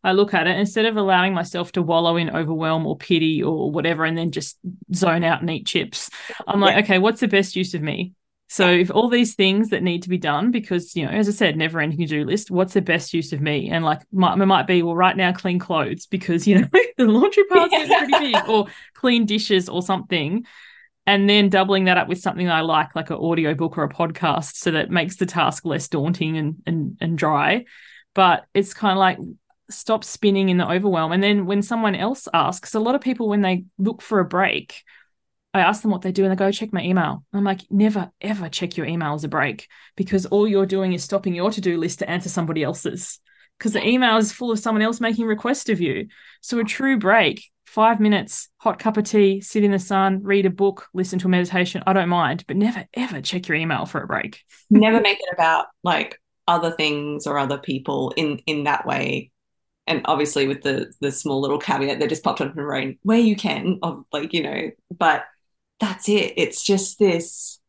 I 0.07 0.13
look 0.13 0.33
at 0.33 0.47
it 0.47 0.57
instead 0.57 0.85
of 0.85 0.95
allowing 0.95 1.33
myself 1.33 1.73
to 1.73 1.81
wallow 1.81 2.15
in 2.15 2.29
overwhelm 2.29 2.87
or 2.87 2.95
pity 2.95 3.43
or 3.43 3.69
whatever 3.69 4.05
and 4.05 4.17
then 4.17 4.31
just 4.31 4.57
zone 4.95 5.25
out 5.25 5.41
and 5.41 5.49
eat 5.49 5.67
chips. 5.67 6.09
I'm 6.47 6.61
like, 6.61 6.75
yeah. 6.75 6.83
okay, 6.83 6.97
what's 6.97 7.19
the 7.19 7.27
best 7.27 7.57
use 7.57 7.73
of 7.73 7.81
me? 7.81 8.13
So 8.47 8.69
if 8.69 8.89
all 8.89 9.09
these 9.09 9.35
things 9.35 9.71
that 9.71 9.83
need 9.83 10.03
to 10.03 10.09
be 10.09 10.17
done, 10.17 10.51
because 10.51 10.95
you 10.95 11.05
know, 11.05 11.11
as 11.11 11.27
I 11.27 11.33
said, 11.33 11.57
never 11.57 11.81
ending 11.81 11.99
to 11.99 12.05
do 12.05 12.23
list, 12.23 12.49
what's 12.49 12.73
the 12.73 12.81
best 12.81 13.13
use 13.13 13.33
of 13.33 13.41
me? 13.41 13.69
And 13.69 13.83
like 13.83 14.01
might, 14.13 14.39
it 14.39 14.45
might 14.45 14.65
be, 14.65 14.81
well, 14.81 14.95
right 14.95 15.17
now 15.17 15.33
clean 15.33 15.59
clothes 15.59 16.05
because 16.05 16.47
you 16.47 16.61
know 16.61 16.67
the 16.97 17.03
laundry 17.03 17.43
basket 17.49 17.81
is 17.81 17.89
pretty 17.89 18.31
big, 18.31 18.47
or 18.47 18.67
clean 18.93 19.25
dishes 19.25 19.67
or 19.67 19.81
something. 19.81 20.45
And 21.05 21.29
then 21.29 21.49
doubling 21.49 21.85
that 21.85 21.97
up 21.97 22.07
with 22.07 22.21
something 22.21 22.49
I 22.49 22.61
like, 22.61 22.95
like 22.95 23.09
an 23.09 23.17
audio 23.17 23.53
book 23.53 23.77
or 23.77 23.83
a 23.83 23.89
podcast, 23.89 24.55
so 24.55 24.71
that 24.71 24.89
makes 24.89 25.17
the 25.17 25.25
task 25.25 25.65
less 25.65 25.89
daunting 25.89 26.37
and 26.37 26.55
and 26.65 26.97
and 27.01 27.17
dry. 27.17 27.65
But 28.13 28.45
it's 28.53 28.73
kind 28.73 28.93
of 28.93 28.99
like 28.99 29.17
stop 29.69 30.03
spinning 30.03 30.49
in 30.49 30.57
the 30.57 30.69
overwhelm. 30.69 31.11
And 31.11 31.23
then 31.23 31.45
when 31.45 31.61
someone 31.61 31.95
else 31.95 32.27
asks, 32.33 32.73
a 32.73 32.79
lot 32.79 32.95
of 32.95 33.01
people 33.01 33.27
when 33.29 33.41
they 33.41 33.65
look 33.77 34.01
for 34.01 34.19
a 34.19 34.25
break 34.25 34.83
I 35.53 35.61
ask 35.61 35.81
them 35.81 35.91
what 35.91 36.03
they 36.03 36.11
do 36.11 36.23
and 36.23 36.31
they 36.31 36.35
go, 36.35 36.51
check 36.51 36.71
my 36.71 36.83
email. 36.83 37.23
I'm 37.33 37.43
like, 37.43 37.61
never, 37.71 38.11
ever 38.21 38.47
check 38.47 38.77
your 38.77 38.85
email 38.85 39.15
as 39.15 39.23
a 39.23 39.27
break 39.27 39.67
because 39.95 40.27
all 40.27 40.47
you're 40.47 40.67
doing 40.67 40.93
is 40.93 41.03
stopping 41.03 41.33
your 41.33 41.49
to 41.51 41.61
do 41.61 41.77
list 41.77 41.99
to 41.99 42.09
answer 42.09 42.29
somebody 42.29 42.63
else's. 42.63 43.19
because 43.57 43.73
the 43.73 43.85
email 43.85 44.17
is 44.17 44.31
full 44.31 44.51
of 44.51 44.59
someone 44.59 44.81
else 44.81 44.99
making 44.99 45.25
requests 45.25 45.69
of 45.69 45.81
you. 45.81 46.07
So 46.41 46.59
a 46.59 46.63
true 46.63 46.97
break, 46.97 47.43
five 47.65 47.99
minutes, 47.99 48.49
hot 48.57 48.79
cup 48.79 48.97
of 48.97 49.05
tea, 49.05 49.41
sit 49.41 49.63
in 49.63 49.71
the 49.71 49.79
sun, 49.79 50.21
read 50.23 50.45
a 50.45 50.49
book, 50.49 50.87
listen 50.93 51.19
to 51.19 51.27
a 51.27 51.29
meditation. 51.29 51.83
I 51.87 51.93
don't 51.93 52.09
mind, 52.09 52.43
but 52.47 52.57
never 52.57 52.85
ever 52.93 53.21
check 53.21 53.47
your 53.47 53.57
email 53.57 53.85
for 53.85 54.01
a 54.01 54.07
break. 54.07 54.43
Never 54.69 55.01
make 55.01 55.19
it 55.19 55.33
about 55.33 55.67
like 55.83 56.19
other 56.47 56.71
things 56.71 57.25
or 57.25 57.37
other 57.37 57.57
people 57.57 58.13
in 58.15 58.39
in 58.45 58.65
that 58.65 58.85
way. 58.85 59.31
And 59.87 60.01
obviously 60.05 60.47
with 60.47 60.61
the 60.61 60.93
the 61.01 61.11
small 61.11 61.41
little 61.41 61.59
caveat 61.59 61.99
that 61.99 62.09
just 62.09 62.23
popped 62.23 62.41
up 62.41 62.51
in 62.51 62.55
my 62.55 62.63
brain, 62.63 62.99
where 63.03 63.19
you 63.19 63.35
can 63.35 63.79
of 63.81 64.05
like, 64.11 64.33
you 64.33 64.43
know, 64.43 64.71
but 64.97 65.25
that's 65.79 66.09
it. 66.09 66.33
It's 66.37 66.63
just 66.63 66.99
this 66.99 67.59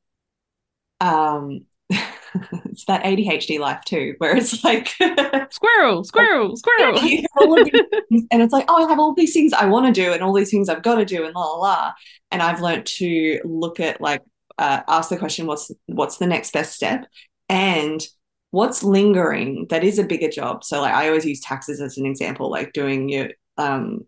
um 1.01 1.67
it's 1.91 2.85
that 2.85 3.05
ADHD 3.05 3.59
life 3.59 3.83
too, 3.87 4.15
where 4.19 4.37
it's 4.37 4.63
like 4.65 4.89
squirrel, 5.51 6.05
squirrel, 6.05 6.57
squirrel. 6.57 6.99
and 8.31 8.43
it's 8.43 8.53
like, 8.53 8.67
oh, 8.69 8.85
I 8.85 8.89
have 8.89 8.99
all 8.99 9.15
these 9.15 9.33
things 9.33 9.53
I 9.53 9.67
want 9.67 9.87
to 9.87 10.01
do 10.01 10.13
and 10.13 10.23
all 10.23 10.35
these 10.35 10.51
things 10.51 10.69
I've 10.69 10.83
got 10.83 10.97
to 10.97 11.05
do 11.05 11.25
and 11.25 11.35
la 11.35 11.45
la 11.45 11.59
la. 11.59 11.93
And 12.31 12.43
I've 12.43 12.61
learned 12.61 12.87
to 12.87 13.41
look 13.45 13.81
at 13.81 14.01
like 14.01 14.23
uh, 14.59 14.83
ask 14.89 15.09
the 15.09 15.17
question, 15.17 15.47
what's 15.47 15.71
what's 15.87 16.19
the 16.19 16.27
next 16.27 16.53
best 16.53 16.75
step? 16.75 17.07
And 17.49 18.05
what's 18.51 18.83
lingering 18.83 19.67
that 19.71 19.85
is 19.85 19.99
a 19.99 20.05
bigger 20.05 20.29
job. 20.29 20.65
So 20.65 20.81
like 20.81 20.95
I 20.95 21.09
always 21.09 21.25
use 21.25 21.41
taxes 21.41 21.81
as 21.81 21.99
an 21.99 22.07
example, 22.07 22.51
like 22.51 22.73
doing 22.73 23.09
your 23.09 23.31
um 23.57 24.05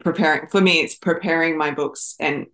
preparing 0.00 0.48
for 0.48 0.60
me, 0.60 0.80
it's 0.80 0.94
preparing 0.94 1.58
my 1.58 1.70
books 1.70 2.14
and 2.18 2.46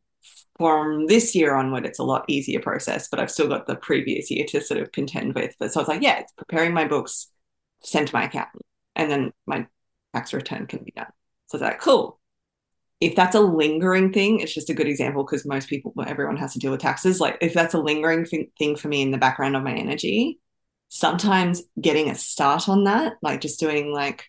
from 0.60 1.06
this 1.06 1.34
year 1.34 1.54
onward, 1.54 1.86
it's 1.86 1.98
a 1.98 2.04
lot 2.04 2.26
easier 2.28 2.60
process, 2.60 3.08
but 3.08 3.18
I've 3.18 3.30
still 3.30 3.48
got 3.48 3.66
the 3.66 3.76
previous 3.76 4.30
year 4.30 4.44
to 4.48 4.60
sort 4.60 4.78
of 4.78 4.92
contend 4.92 5.34
with. 5.34 5.54
But 5.58 5.72
so 5.72 5.80
I 5.80 5.82
was 5.82 5.88
like, 5.88 6.02
yeah, 6.02 6.18
it's 6.18 6.32
preparing 6.32 6.74
my 6.74 6.86
books, 6.86 7.28
send 7.82 8.08
to 8.08 8.14
my 8.14 8.24
accountant, 8.24 8.62
and 8.94 9.10
then 9.10 9.32
my 9.46 9.66
tax 10.14 10.34
return 10.34 10.66
can 10.66 10.84
be 10.84 10.92
done. 10.94 11.06
So 11.46 11.56
it's 11.56 11.62
like, 11.62 11.80
cool. 11.80 12.20
If 13.00 13.16
that's 13.16 13.34
a 13.34 13.40
lingering 13.40 14.12
thing, 14.12 14.40
it's 14.40 14.52
just 14.52 14.68
a 14.68 14.74
good 14.74 14.86
example 14.86 15.24
because 15.24 15.46
most 15.46 15.70
people, 15.70 15.94
everyone 16.06 16.36
has 16.36 16.52
to 16.52 16.58
deal 16.58 16.72
with 16.72 16.80
taxes. 16.80 17.20
Like, 17.20 17.38
if 17.40 17.54
that's 17.54 17.72
a 17.72 17.80
lingering 17.80 18.26
thing 18.26 18.76
for 18.76 18.88
me 18.88 19.00
in 19.00 19.12
the 19.12 19.16
background 19.16 19.56
of 19.56 19.62
my 19.62 19.72
energy, 19.72 20.40
sometimes 20.90 21.62
getting 21.80 22.10
a 22.10 22.14
start 22.14 22.68
on 22.68 22.84
that, 22.84 23.14
like 23.22 23.40
just 23.40 23.60
doing 23.60 23.92
like, 23.92 24.26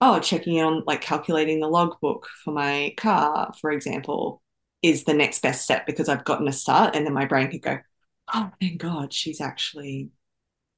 oh, 0.00 0.20
checking 0.20 0.60
on 0.60 0.84
like 0.86 1.00
calculating 1.00 1.58
the 1.60 1.66
logbook 1.68 2.28
for 2.44 2.52
my 2.52 2.94
car, 2.96 3.52
for 3.60 3.72
example, 3.72 4.42
is 4.82 5.04
the 5.04 5.14
next 5.14 5.40
best 5.40 5.62
step 5.62 5.86
because 5.86 6.08
I've 6.08 6.24
gotten 6.24 6.46
a 6.46 6.52
start 6.52 6.94
and 6.94 7.04
then 7.04 7.14
my 7.14 7.24
brain 7.24 7.50
could 7.50 7.62
go, 7.62 7.78
oh, 8.32 8.50
thank 8.60 8.80
God 8.80 9.12
she's 9.12 9.40
actually 9.40 10.10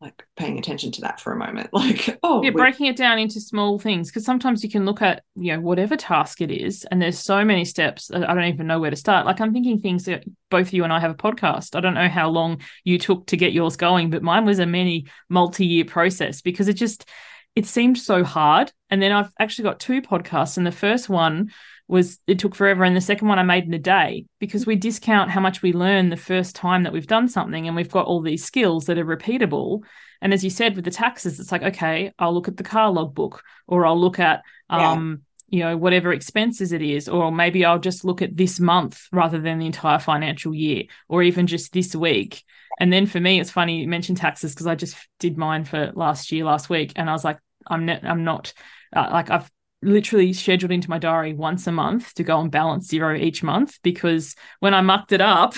like 0.01 0.27
paying 0.37 0.59
attention 0.59 0.93
to 0.93 1.01
that 1.01 1.21
for 1.21 1.33
a 1.33 1.37
moment. 1.37 1.71
Like, 1.77 2.19
oh, 2.23 2.43
yeah, 2.43 2.51
breaking 2.51 2.87
it 2.87 2.97
down 2.97 3.19
into 3.19 3.41
small 3.41 3.79
things 3.79 4.09
because 4.09 4.25
sometimes 4.25 4.65
you 4.65 4.71
can 4.71 4.85
look 4.85 5.03
at, 5.03 5.23
you 5.35 5.53
know, 5.53 5.61
whatever 5.61 5.97
task 5.97 6.41
it 6.41 6.51
is, 6.51 6.87
and 6.91 7.01
there's 7.01 7.19
so 7.19 7.45
many 7.45 7.65
steps. 7.65 8.11
I 8.11 8.21
don't 8.21 8.45
even 8.45 8.67
know 8.67 8.81
where 8.81 8.91
to 8.91 8.97
start. 8.97 9.27
Like, 9.27 9.41
I'm 9.41 9.53
thinking 9.53 9.81
things 9.81 10.05
that 10.05 10.25
both 10.51 10.73
you 10.73 10.85
and 10.85 10.93
I 10.93 11.01
have 11.01 11.11
a 11.11 11.15
podcast. 11.15 11.77
I 11.77 11.81
don't 11.81 11.95
know 11.95 12.09
how 12.09 12.29
long 12.29 12.61
you 12.85 12.99
took 12.99 13.27
to 13.27 13.37
get 13.37 13.53
yours 13.53 13.77
going, 13.77 14.11
but 14.11 14.23
mine 14.23 14.45
was 14.45 14.59
a 14.59 14.67
many 14.67 15.07
multi 15.29 15.67
year 15.67 15.85
process 15.85 16.41
because 16.41 16.69
it 16.69 16.75
just, 16.75 17.09
it 17.57 17.67
seemed 17.67 17.99
so 17.99 18.23
hard. 18.23 18.71
And 18.91 19.03
then 19.03 19.11
I've 19.11 19.33
actually 19.41 19.65
got 19.65 19.81
two 19.81 20.01
podcasts, 20.01 20.57
and 20.57 20.67
the 20.67 20.71
first 20.73 21.09
one 21.09 21.51
was 21.89 22.19
it 22.27 22.39
took 22.39 22.55
forever 22.55 22.85
and 22.85 22.97
the 22.97 23.01
second 23.01 23.29
one 23.29 23.39
i 23.39 23.43
made 23.43 23.65
in 23.65 23.75
a 23.75 23.79
day 23.79 24.25
because 24.41 24.67
we 24.67 24.77
discount 24.77 25.31
how 25.31 25.41
much 25.41 25.63
we 25.63 25.73
learn 25.73 26.09
the 26.09 26.17
first 26.17 26.57
time 26.57 26.83
that 26.83 26.93
we've 26.93 27.07
done 27.07 27.29
something 27.29 27.67
and 27.67 27.77
we've 27.77 27.91
got 27.91 28.07
all 28.07 28.21
these 28.21 28.45
skills 28.45 28.87
that 28.87 28.99
are 28.99 29.05
repeatable 29.05 29.83
and 30.21 30.35
as 30.35 30.43
you 30.43 30.51
said 30.51 30.75
with 30.75 30.85
the 30.85 30.91
taxes 30.91 31.39
it's 31.39 31.53
like 31.53 31.63
okay 31.63 32.13
i'll 32.19 32.35
look 32.35 32.49
at 32.49 32.57
the 32.57 32.65
car 32.65 32.91
logbook 32.91 33.43
or 33.67 33.87
i'll 33.87 34.01
look 34.01 34.19
at 34.19 34.43
um 34.69 35.23
yeah. 35.49 35.57
you 35.57 35.65
know 35.65 35.77
whatever 35.77 36.13
expenses 36.13 36.73
it 36.73 36.83
is 36.83 37.09
or 37.09 37.31
maybe 37.31 37.65
i'll 37.65 37.79
just 37.79 38.05
look 38.05 38.21
at 38.21 38.37
this 38.37 38.59
month 38.59 39.07
rather 39.13 39.41
than 39.41 39.59
the 39.59 39.67
entire 39.67 40.01
financial 40.01 40.53
year 40.53 40.85
or 41.09 41.23
even 41.23 41.47
just 41.47 41.73
this 41.73 41.95
week 41.95 42.43
and 42.81 42.93
then 42.93 43.07
for 43.07 43.21
me 43.21 43.39
it's 43.39 43.51
funny 43.51 43.81
you 43.83 43.89
mentioned 43.89 44.19
taxes 44.19 44.53
because 44.53 44.67
i 44.67 44.75
just 44.75 44.97
did 45.21 45.39
mine 45.39 45.65
for 45.65 45.93
last 45.95 46.33
year 46.33 46.45
last 46.45 46.69
week 46.69 46.93
and 46.97 47.09
i 47.09 47.13
was 47.13 47.25
like 47.25 47.39
i'm 47.69 47.87
ne- 47.87 48.01
i'm 48.03 48.25
not 48.25 48.53
uh, 48.95 49.09
like 49.13 49.31
i've 49.31 49.51
literally 49.83 50.33
scheduled 50.33 50.73
into 50.73 50.91
my 50.91 50.99
diary 50.99 51.33
once 51.33 51.67
a 51.67 51.73
month 51.73 52.15
to 52.15 52.25
go 52.25 52.41
and 52.41 52.51
balance 52.51 52.91
Xero 52.91 53.19
each 53.19 53.43
month 53.43 53.79
because 53.83 54.35
when 54.61 54.75
I 54.75 54.81
mucked 54.81 55.13
it 55.13 55.21
up, 55.21 55.55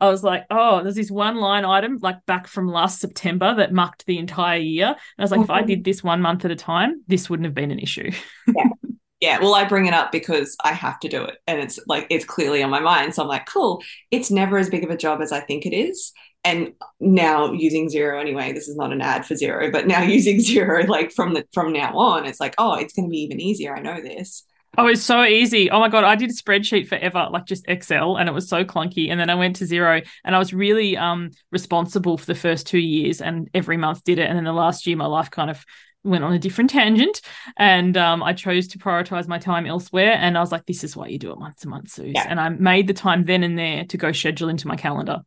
I 0.00 0.08
was 0.08 0.24
like, 0.24 0.44
oh, 0.50 0.82
there's 0.82 0.94
this 0.94 1.10
one 1.10 1.36
line 1.36 1.64
item 1.64 1.98
like 2.00 2.24
back 2.26 2.46
from 2.46 2.68
last 2.68 3.00
September 3.00 3.54
that 3.56 3.72
mucked 3.72 4.06
the 4.06 4.18
entire 4.18 4.58
year. 4.58 4.86
And 4.86 4.96
I 5.18 5.22
was 5.22 5.30
like, 5.30 5.40
mm-hmm. 5.40 5.50
if 5.50 5.50
I 5.50 5.62
did 5.62 5.84
this 5.84 6.02
one 6.02 6.22
month 6.22 6.44
at 6.44 6.50
a 6.50 6.56
time, 6.56 7.02
this 7.06 7.28
wouldn't 7.28 7.44
have 7.44 7.54
been 7.54 7.70
an 7.70 7.78
issue. 7.78 8.10
yeah. 8.46 8.64
Yeah, 9.22 9.38
well, 9.38 9.54
I 9.54 9.64
bring 9.64 9.84
it 9.84 9.92
up 9.92 10.12
because 10.12 10.56
I 10.64 10.72
have 10.72 10.98
to 11.00 11.08
do 11.10 11.22
it. 11.22 11.36
And 11.46 11.60
it's 11.60 11.78
like, 11.86 12.06
it's 12.08 12.24
clearly 12.24 12.62
on 12.62 12.70
my 12.70 12.80
mind. 12.80 13.14
So 13.14 13.20
I'm 13.20 13.28
like, 13.28 13.44
cool. 13.44 13.82
It's 14.10 14.30
never 14.30 14.56
as 14.56 14.70
big 14.70 14.82
of 14.82 14.88
a 14.88 14.96
job 14.96 15.20
as 15.20 15.30
I 15.30 15.40
think 15.40 15.66
it 15.66 15.76
is 15.76 16.14
and 16.44 16.72
now 16.98 17.52
using 17.52 17.88
Xero 17.88 18.20
anyway 18.20 18.52
this 18.52 18.68
is 18.68 18.76
not 18.76 18.92
an 18.92 19.00
ad 19.00 19.26
for 19.26 19.34
Xero 19.34 19.70
but 19.70 19.86
now 19.86 20.02
using 20.18 20.38
Xero 20.38 20.86
like 20.88 21.12
from 21.12 21.34
the 21.34 21.46
from 21.52 21.72
now 21.72 21.96
on 21.96 22.26
it's 22.26 22.40
like 22.40 22.54
oh 22.58 22.74
it's 22.74 22.94
going 22.94 23.08
to 23.08 23.10
be 23.10 23.22
even 23.22 23.40
easier 23.40 23.74
i 23.74 23.80
know 23.80 24.00
this 24.00 24.44
Oh, 24.78 24.86
it's 24.86 25.02
so 25.02 25.24
easy. 25.24 25.68
Oh 25.68 25.80
my 25.80 25.88
God. 25.88 26.04
I 26.04 26.14
did 26.14 26.30
a 26.30 26.32
spreadsheet 26.32 26.86
forever, 26.86 27.28
like 27.30 27.44
just 27.44 27.66
Excel, 27.66 28.16
and 28.16 28.28
it 28.28 28.32
was 28.32 28.48
so 28.48 28.64
clunky. 28.64 29.10
And 29.10 29.18
then 29.18 29.28
I 29.28 29.34
went 29.34 29.56
to 29.56 29.64
Xero 29.64 30.06
and 30.24 30.36
I 30.36 30.38
was 30.38 30.54
really 30.54 30.96
um 30.96 31.32
responsible 31.50 32.16
for 32.16 32.26
the 32.26 32.36
first 32.36 32.68
two 32.68 32.78
years 32.78 33.20
and 33.20 33.50
every 33.52 33.76
month 33.76 34.04
did 34.04 34.20
it. 34.20 34.28
And 34.28 34.36
then 34.36 34.44
the 34.44 34.52
last 34.52 34.86
year, 34.86 34.96
my 34.96 35.06
life 35.06 35.28
kind 35.30 35.50
of 35.50 35.64
went 36.04 36.22
on 36.22 36.32
a 36.32 36.38
different 36.38 36.70
tangent 36.78 37.20
and 37.56 37.96
um, 37.96 38.22
I 38.22 38.32
chose 38.32 38.68
to 38.68 38.78
prioritize 38.78 39.26
my 39.26 39.38
time 39.38 39.66
elsewhere. 39.66 40.12
And 40.12 40.38
I 40.38 40.40
was 40.40 40.52
like, 40.52 40.66
this 40.66 40.84
is 40.84 40.96
why 40.96 41.08
you 41.08 41.18
do 41.18 41.32
it 41.32 41.38
once 41.38 41.64
a 41.64 41.68
month, 41.68 41.90
Suze. 41.90 42.12
Yeah. 42.14 42.26
And 42.28 42.38
I 42.38 42.48
made 42.50 42.86
the 42.86 42.94
time 42.94 43.24
then 43.24 43.42
and 43.42 43.58
there 43.58 43.84
to 43.86 43.96
go 43.96 44.12
schedule 44.12 44.48
into 44.48 44.68
my 44.68 44.76
calendar. 44.76 45.22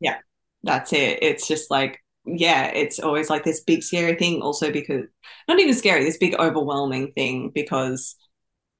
Yeah 0.00 0.16
that's 0.62 0.92
it. 0.92 1.18
It's 1.22 1.46
just 1.46 1.70
like, 1.70 2.02
yeah, 2.24 2.66
it's 2.66 2.98
always 2.98 3.30
like 3.30 3.44
this 3.44 3.60
big 3.60 3.82
scary 3.82 4.14
thing, 4.14 4.42
also 4.42 4.70
because 4.70 5.04
not 5.46 5.58
even 5.58 5.74
scary, 5.74 6.04
this 6.04 6.18
big 6.18 6.34
overwhelming 6.34 7.12
thing 7.12 7.50
because 7.54 8.16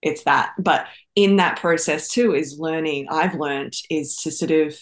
it's 0.03 0.25
that. 0.25 0.53
But 0.59 0.87
in 1.15 1.37
that 1.37 1.59
process 1.59 2.09
too 2.09 2.35
is 2.35 2.59
learning, 2.59 3.07
I've 3.11 3.35
learned 3.35 3.75
is 3.91 4.17
to 4.19 4.31
sort 4.31 4.51
of 4.51 4.77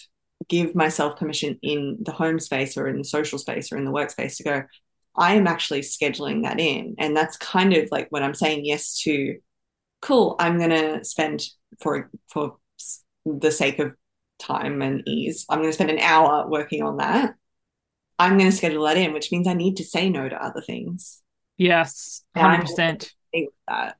give 0.49 0.75
myself 0.75 1.17
permission 1.17 1.57
in 1.61 1.97
the 2.01 2.11
home 2.11 2.39
space 2.39 2.77
or 2.77 2.87
in 2.87 2.97
the 2.97 3.03
social 3.03 3.39
space 3.39 3.71
or 3.71 3.77
in 3.77 3.85
the 3.85 3.91
workspace 3.91 4.37
to 4.37 4.43
go, 4.43 4.63
I 5.17 5.35
am 5.35 5.47
actually 5.47 5.81
scheduling 5.81 6.43
that 6.43 6.59
in. 6.59 6.95
And 6.99 7.15
that's 7.15 7.37
kind 7.37 7.73
of 7.73 7.89
like 7.91 8.07
when 8.11 8.23
I'm 8.23 8.35
saying 8.35 8.65
yes 8.65 9.01
to, 9.01 9.37
cool, 10.01 10.35
I'm 10.39 10.59
to 10.59 11.03
spend 11.03 11.43
for, 11.81 12.09
for 12.31 12.57
the 13.25 13.51
sake 13.51 13.79
of 13.79 13.93
time 14.39 14.81
and 14.81 15.03
ease. 15.07 15.45
I'm 15.49 15.59
going 15.59 15.69
to 15.69 15.73
spend 15.73 15.91
an 15.91 15.99
hour 15.99 16.47
working 16.47 16.83
on 16.83 16.97
that. 16.97 17.35
I'm 18.19 18.37
going 18.37 18.49
to 18.49 18.55
schedule 18.55 18.85
that 18.85 18.97
in, 18.97 19.13
which 19.13 19.31
means 19.31 19.47
I 19.47 19.53
need 19.53 19.77
to 19.77 19.83
say 19.83 20.09
no 20.09 20.27
to 20.27 20.43
other 20.43 20.61
things. 20.61 21.21
Yes, 21.57 22.23
hundred 22.35 22.61
percent. 22.61 23.13
That 23.67 23.97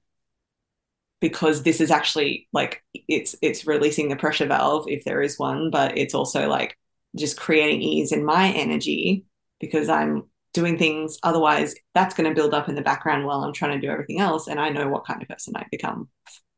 because 1.20 1.63
this 1.63 1.82
is 1.82 1.91
actually 1.91 2.48
like 2.53 2.84
it's 2.94 3.36
it's 3.41 3.65
releasing 3.65 4.10
the 4.10 4.15
pressure 4.15 4.46
valve 4.46 4.86
if 4.88 5.03
there 5.03 5.22
is 5.22 5.39
one, 5.39 5.70
but 5.72 5.98
it's 5.98 6.13
also 6.13 6.48
like 6.48 6.77
just 7.15 7.39
creating 7.39 7.82
ease 7.82 8.12
in 8.12 8.24
my 8.24 8.50
energy 8.51 9.25
because 9.60 9.89
I'm 9.89 10.24
doing 10.53 10.77
things. 10.77 11.17
Otherwise, 11.24 11.75
that's 11.94 12.15
going 12.15 12.29
to 12.29 12.36
build 12.36 12.53
up 12.53 12.70
in 12.70 12.75
the 12.75 12.82
background 12.82 13.25
while 13.25 13.44
I'm 13.44 13.53
trying 13.53 13.79
to 13.79 13.86
do 13.86 13.91
everything 13.91 14.20
else, 14.20 14.48
and 14.48 14.60
I 14.60 14.70
know 14.70 14.88
what 14.88 15.06
kind 15.06 15.22
of 15.22 15.27
person 15.27 15.56
I 15.56 15.65
become. 15.72 16.10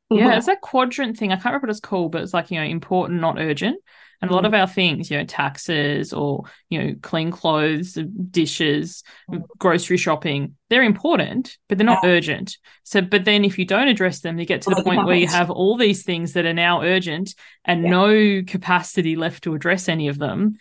Yeah, 0.10 0.34
it's 0.38 0.48
that 0.48 0.62
quadrant 0.62 1.18
thing. 1.18 1.32
I 1.32 1.36
can't 1.36 1.46
remember 1.46 1.68
what 1.68 1.72
it's 1.72 1.80
called, 1.80 2.12
but 2.12 2.22
it's 2.22 2.34
like, 2.34 2.52
you 2.52 2.60
know, 2.60 2.66
important, 2.66 3.22
not 3.22 3.40
urgent. 3.40 3.82
And 4.22 4.30
a 4.30 4.34
lot 4.34 4.44
of 4.44 4.52
mm. 4.52 4.60
our 4.60 4.68
things, 4.68 5.10
you 5.10 5.18
know, 5.18 5.24
taxes 5.24 6.12
or, 6.12 6.44
you 6.70 6.84
know, 6.84 6.96
clean 7.02 7.32
clothes, 7.32 7.98
dishes, 8.30 9.04
mm. 9.32 9.42
grocery 9.58 9.96
shopping, 9.96 10.56
they're 10.70 10.84
important, 10.84 11.58
but 11.70 11.78
they're 11.78 11.86
not 11.86 12.04
yeah. 12.04 12.10
urgent. 12.10 12.58
So, 12.84 13.02
but 13.02 13.24
then 13.24 13.46
if 13.46 13.58
you 13.58 13.64
don't 13.64 13.88
address 13.88 14.20
them, 14.20 14.38
you 14.38 14.46
get 14.46 14.64
to 14.64 14.72
the 14.72 14.84
point 14.84 15.06
where 15.06 15.16
you 15.16 15.28
have 15.28 15.50
all 15.50 15.78
these 15.78 16.04
things 16.04 16.34
that 16.34 16.46
are 16.46 16.54
now 16.54 16.82
urgent 16.82 17.34
and 17.64 17.84
yeah. 17.84 17.90
no 17.90 18.44
capacity 18.46 19.16
left 19.16 19.46
to 19.46 19.56
address 19.56 19.88
any 19.88 20.10
of 20.10 20.18
them 20.18 20.58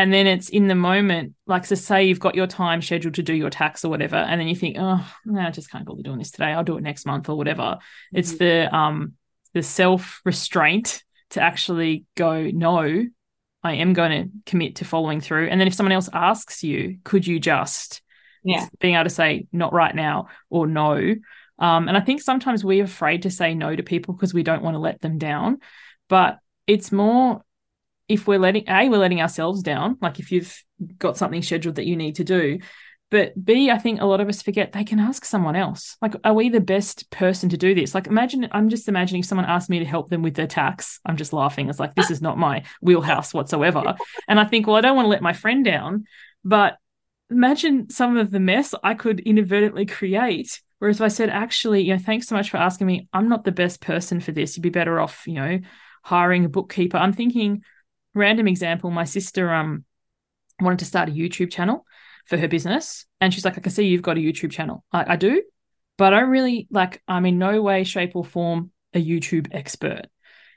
and 0.00 0.14
then 0.14 0.26
it's 0.26 0.48
in 0.48 0.66
the 0.66 0.74
moment 0.74 1.34
like 1.46 1.66
so 1.66 1.74
say 1.74 2.04
you've 2.04 2.18
got 2.18 2.34
your 2.34 2.46
time 2.46 2.80
scheduled 2.80 3.14
to 3.14 3.22
do 3.22 3.34
your 3.34 3.50
tax 3.50 3.84
or 3.84 3.90
whatever 3.90 4.16
and 4.16 4.40
then 4.40 4.48
you 4.48 4.56
think 4.56 4.76
oh 4.78 5.06
no, 5.26 5.40
i 5.40 5.50
just 5.50 5.70
can't 5.70 5.84
bother 5.84 6.02
doing 6.02 6.18
this 6.18 6.30
today. 6.30 6.46
I'll 6.46 6.64
do 6.64 6.78
it 6.78 6.82
next 6.82 7.04
month 7.04 7.28
or 7.28 7.36
whatever. 7.36 7.62
Mm-hmm. 7.62 8.18
it's 8.18 8.36
the 8.38 8.74
um 8.74 9.12
the 9.52 9.62
self 9.62 10.22
restraint 10.24 11.02
to 11.30 11.42
actually 11.42 12.04
go 12.16 12.44
no 12.44 13.04
i 13.62 13.74
am 13.74 13.92
going 13.92 14.10
to 14.10 14.50
commit 14.50 14.76
to 14.76 14.84
following 14.84 15.20
through. 15.20 15.48
And 15.48 15.60
then 15.60 15.68
if 15.68 15.74
someone 15.74 15.92
else 15.92 16.08
asks 16.12 16.64
you 16.64 16.98
could 17.04 17.26
you 17.26 17.38
just? 17.38 18.02
Yeah. 18.42 18.66
Being 18.78 18.94
able 18.94 19.04
to 19.04 19.10
say 19.10 19.46
not 19.52 19.74
right 19.74 19.94
now 19.94 20.28
or 20.48 20.66
no. 20.66 20.94
Um 21.58 21.88
and 21.88 21.96
i 21.96 22.00
think 22.00 22.22
sometimes 22.22 22.64
we're 22.64 22.84
afraid 22.84 23.22
to 23.22 23.30
say 23.30 23.54
no 23.54 23.76
to 23.76 23.82
people 23.82 24.14
because 24.14 24.32
we 24.32 24.42
don't 24.42 24.62
want 24.62 24.74
to 24.74 24.80
let 24.80 25.02
them 25.02 25.18
down. 25.18 25.58
But 26.08 26.38
it's 26.66 26.90
more 26.90 27.42
if 28.10 28.26
we're 28.26 28.38
letting 28.38 28.68
a 28.68 28.88
we're 28.88 28.98
letting 28.98 29.22
ourselves 29.22 29.62
down 29.62 29.96
like 30.02 30.18
if 30.18 30.30
you've 30.32 30.62
got 30.98 31.16
something 31.16 31.42
scheduled 31.42 31.76
that 31.76 31.86
you 31.86 31.96
need 31.96 32.16
to 32.16 32.24
do 32.24 32.58
But 33.10 33.32
B, 33.44 33.70
I 33.70 33.78
think 33.78 34.00
a 34.00 34.06
lot 34.06 34.20
of 34.20 34.28
us 34.28 34.40
forget 34.40 34.70
they 34.70 34.84
can 34.84 35.00
ask 35.00 35.24
someone 35.24 35.56
else. 35.56 35.96
Like, 36.00 36.14
are 36.22 36.32
we 36.32 36.48
the 36.48 36.60
best 36.60 37.10
person 37.10 37.48
to 37.48 37.56
do 37.56 37.74
this? 37.74 37.92
Like, 37.92 38.06
imagine, 38.06 38.48
I'm 38.52 38.68
just 38.68 38.88
imagining 38.88 39.20
if 39.20 39.26
someone 39.26 39.46
asked 39.46 39.68
me 39.68 39.80
to 39.80 39.84
help 39.84 40.10
them 40.10 40.22
with 40.22 40.34
their 40.34 40.46
tax. 40.46 41.00
I'm 41.04 41.16
just 41.16 41.32
laughing. 41.32 41.68
It's 41.68 41.80
like, 41.80 41.96
this 41.96 42.10
is 42.10 42.22
not 42.22 42.38
my 42.38 42.62
wheelhouse 42.80 43.34
whatsoever. 43.34 43.96
And 44.28 44.38
I 44.38 44.44
think, 44.44 44.66
well, 44.66 44.76
I 44.76 44.80
don't 44.80 44.94
want 44.94 45.06
to 45.06 45.10
let 45.10 45.22
my 45.22 45.32
friend 45.32 45.64
down. 45.64 46.04
But 46.44 46.76
imagine 47.30 47.90
some 47.90 48.16
of 48.16 48.30
the 48.30 48.38
mess 48.38 48.74
I 48.84 48.94
could 48.94 49.18
inadvertently 49.18 49.86
create. 49.86 50.62
Whereas 50.78 50.98
if 50.98 51.02
I 51.02 51.08
said, 51.08 51.30
actually, 51.30 51.82
you 51.82 51.94
know, 51.94 51.98
thanks 51.98 52.28
so 52.28 52.36
much 52.36 52.50
for 52.50 52.58
asking 52.58 52.86
me, 52.86 53.08
I'm 53.12 53.28
not 53.28 53.42
the 53.42 53.52
best 53.52 53.80
person 53.80 54.20
for 54.20 54.30
this. 54.30 54.56
You'd 54.56 54.62
be 54.62 54.70
better 54.70 55.00
off, 55.00 55.26
you 55.26 55.34
know, 55.34 55.58
hiring 56.04 56.44
a 56.44 56.48
bookkeeper. 56.48 56.96
I'm 56.96 57.12
thinking, 57.12 57.64
random 58.14 58.48
example, 58.48 58.90
my 58.90 59.04
sister 59.04 59.52
um 59.52 59.84
wanted 60.60 60.80
to 60.80 60.84
start 60.84 61.08
a 61.08 61.12
YouTube 61.12 61.50
channel 61.50 61.84
for 62.26 62.36
her 62.36 62.48
business. 62.48 63.06
And 63.20 63.32
she's 63.32 63.44
like, 63.44 63.58
I 63.58 63.60
can 63.60 63.72
see 63.72 63.86
you've 63.86 64.02
got 64.02 64.18
a 64.18 64.20
YouTube 64.20 64.50
channel. 64.50 64.84
I, 64.92 65.14
I 65.14 65.16
do, 65.16 65.42
but 65.98 66.14
I 66.14 66.20
really 66.20 66.68
like, 66.70 67.02
I'm 67.08 67.26
in 67.26 67.38
no 67.38 67.62
way, 67.62 67.84
shape, 67.84 68.14
or 68.14 68.24
form 68.24 68.70
a 68.94 69.04
YouTube 69.04 69.48
expert. 69.52 70.06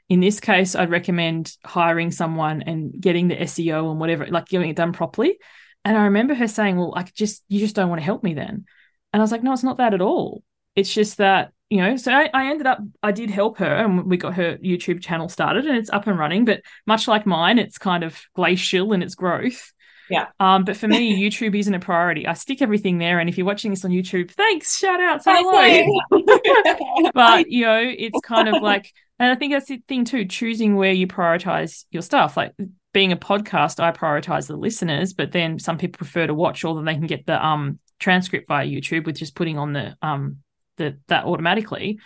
In 0.10 0.20
this 0.20 0.40
case, 0.40 0.76
I'd 0.76 0.92
recommend 0.92 1.56
hiring 1.66 2.12
someone 2.12 2.62
and 2.62 2.94
getting 3.00 3.30
the 3.30 3.36
SEO 3.36 3.90
and 3.92 4.00
whatever, 4.00 4.28
like 4.28 4.48
getting 4.48 4.70
it 4.70 4.76
done 4.76 4.94
properly. 4.94 5.38
And 5.86 5.98
I 5.98 6.06
remember 6.06 6.34
her 6.34 6.48
saying, 6.48 6.78
Well, 6.78 6.94
I 6.96 7.04
just, 7.04 7.44
you 7.48 7.60
just 7.60 7.76
don't 7.76 7.90
want 7.90 8.00
to 8.00 8.06
help 8.06 8.24
me 8.24 8.34
then. 8.34 8.66
And 9.12 9.20
I 9.20 9.20
was 9.20 9.32
like, 9.32 9.44
No, 9.44 9.54
it's 9.54 9.64
not 9.64 9.78
that 9.78 9.94
at 9.94 10.02
all. 10.02 10.44
It's 10.76 10.94
just 10.94 11.18
that, 11.18 11.54
you 11.74 11.82
know, 11.82 11.98
so 11.98 12.12
I, 12.12 12.30
I 12.36 12.52
ended 12.52 12.68
up, 12.68 12.78
I 13.02 13.12
did 13.12 13.32
help 13.32 13.58
her 13.58 13.66
and 13.66 14.06
we 14.06 14.16
got 14.16 14.36
her 14.36 14.58
YouTube 14.58 15.02
channel 15.02 15.28
started 15.28 15.66
and 15.66 15.76
it's 15.76 15.90
up 15.90 16.06
and 16.06 16.20
running. 16.20 16.46
But 16.46 16.62
much 16.86 17.08
like 17.08 17.26
mine, 17.26 17.58
it's 17.58 17.80
kind 17.80 18.04
of 18.04 18.22
glacial 18.36 18.94
in 18.94 19.02
its 19.02 19.16
growth. 19.16 19.74
Yeah. 20.08 20.28
Um, 20.40 20.66
but 20.66 20.78
for 20.78 20.88
me, 20.88 21.20
YouTube 21.28 21.58
isn't 21.58 21.74
a 21.74 21.80
priority. 21.80 22.28
I 22.28 22.34
stick 22.34 22.62
everything 22.62 23.00
there. 23.00 23.18
And 23.18 23.28
if 23.28 23.40
you're 23.40 23.48
watching 23.48 23.72
this 23.72 23.84
on 23.84 23.90
YouTube, 23.90 24.30
thanks, 24.30 24.78
shout 24.78 25.02
out, 25.02 25.24
say 25.24 25.34
hello. 25.36 27.10
but 27.16 27.50
you 27.50 27.66
know, 27.66 27.82
it's 27.82 28.20
kind 28.20 28.50
of 28.50 28.62
like, 28.62 28.94
and 29.18 29.32
I 29.32 29.36
think 29.36 29.52
that's 29.52 29.66
the 29.66 29.82
thing 29.88 30.06
too, 30.06 30.26
choosing 30.26 30.76
where 30.76 30.94
you 30.94 31.08
prioritize 31.08 31.86
your 31.90 32.04
stuff. 32.04 32.38
Like 32.38 32.54
being 32.94 33.12
a 33.12 33.18
podcast, 33.18 33.80
I 33.80 33.92
prioritize 33.94 34.46
the 34.46 34.58
listeners, 34.58 35.14
but 35.14 35.32
then 35.32 35.58
some 35.58 35.80
people 35.80 35.98
prefer 35.98 36.28
to 36.28 36.36
watch, 36.36 36.64
or 36.64 36.76
then 36.76 36.86
they 36.86 36.94
can 36.94 37.08
get 37.08 37.26
the 37.26 37.44
um 37.44 37.80
transcript 37.98 38.48
via 38.48 38.68
YouTube 38.68 39.08
with 39.08 39.18
just 39.18 39.34
putting 39.34 39.58
on 39.58 39.74
the 39.74 39.98
um 40.04 40.43
the 40.78 40.98
that 41.08 41.26
automatically. 41.26 42.00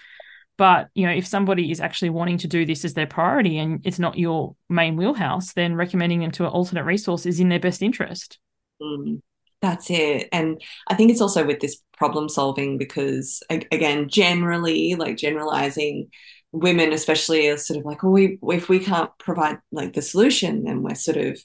But 0.58 0.90
you 0.96 1.06
know, 1.06 1.14
if 1.14 1.28
somebody 1.28 1.72
is 1.72 1.80
actually 1.80 2.10
wanting 2.10 2.40
to 2.40 2.48
do 2.48 2.66
this 2.66 2.84
as 2.84 2.94
their 2.96 3.08
priority 3.08 3.60
and 3.60 3.80
it's 3.86 4.00
not 4.00 4.18
your 4.18 4.56
main 4.70 4.98
wheelhouse, 4.98 5.54
then 5.54 5.76
recommending 5.76 6.20
them 6.20 6.32
to 6.32 6.46
an 6.46 6.52
alternate 6.52 6.86
resource 6.86 7.26
is 7.26 7.40
in 7.40 7.50
their 7.50 7.60
best 7.60 7.84
interest. 7.84 8.40
Mm, 8.82 9.22
that's 9.62 9.90
it. 9.92 10.30
And 10.32 10.60
I 10.88 10.96
think 10.96 11.12
it's 11.12 11.22
also 11.22 11.46
with 11.46 11.60
this 11.60 11.82
problem 11.96 12.28
solving 12.28 12.78
because 12.78 13.44
again, 13.50 14.10
generally, 14.10 14.96
like 14.96 15.18
generalizing 15.18 16.10
women 16.52 16.92
especially 16.92 17.50
are 17.50 17.58
sort 17.58 17.80
of 17.80 17.86
like, 17.86 18.02
well, 18.02 18.14
we 18.14 18.40
if 18.50 18.68
we 18.68 18.80
can't 18.80 19.12
provide 19.20 19.60
like 19.72 19.94
the 19.94 20.02
solution, 20.02 20.64
then 20.64 20.82
we're 20.82 20.96
sort 20.96 21.18
of 21.18 21.40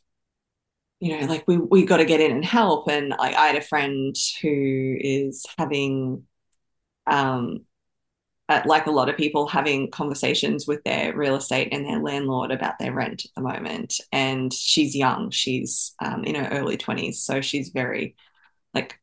you 1.00 1.19
know, 1.19 1.26
like 1.26 1.45
we 1.49 1.59
we 1.59 1.85
got 1.85 1.97
to 1.97 2.05
get 2.05 2.21
in 2.21 2.31
and 2.31 2.45
help. 2.45 2.88
And 2.88 3.12
I, 3.12 3.33
I 3.35 3.47
had 3.49 3.57
a 3.57 3.61
friend 3.61 4.14
who 4.41 4.97
is 5.00 5.45
having 5.59 6.23
um 7.06 7.61
uh, 8.49 8.62
like 8.66 8.87
a 8.87 8.90
lot 8.90 9.09
of 9.09 9.16
people 9.16 9.47
having 9.47 9.90
conversations 9.90 10.66
with 10.66 10.82
their 10.85 11.16
real 11.16 11.37
estate 11.37 11.68
and 11.73 11.87
their 11.87 12.00
landlord 12.00 12.50
about 12.50 12.78
their 12.78 12.92
rent 12.92 13.25
at 13.25 13.30
the 13.37 13.40
moment. 13.40 13.99
And 14.12 14.52
she's 14.52 14.94
young. 14.97 15.30
She's 15.30 15.94
um, 16.00 16.25
in 16.25 16.35
her 16.35 16.49
early 16.50 16.76
20s 16.76 17.25
so 17.25 17.40
she's 17.40 17.71
very 17.71 18.16
like 18.75 18.99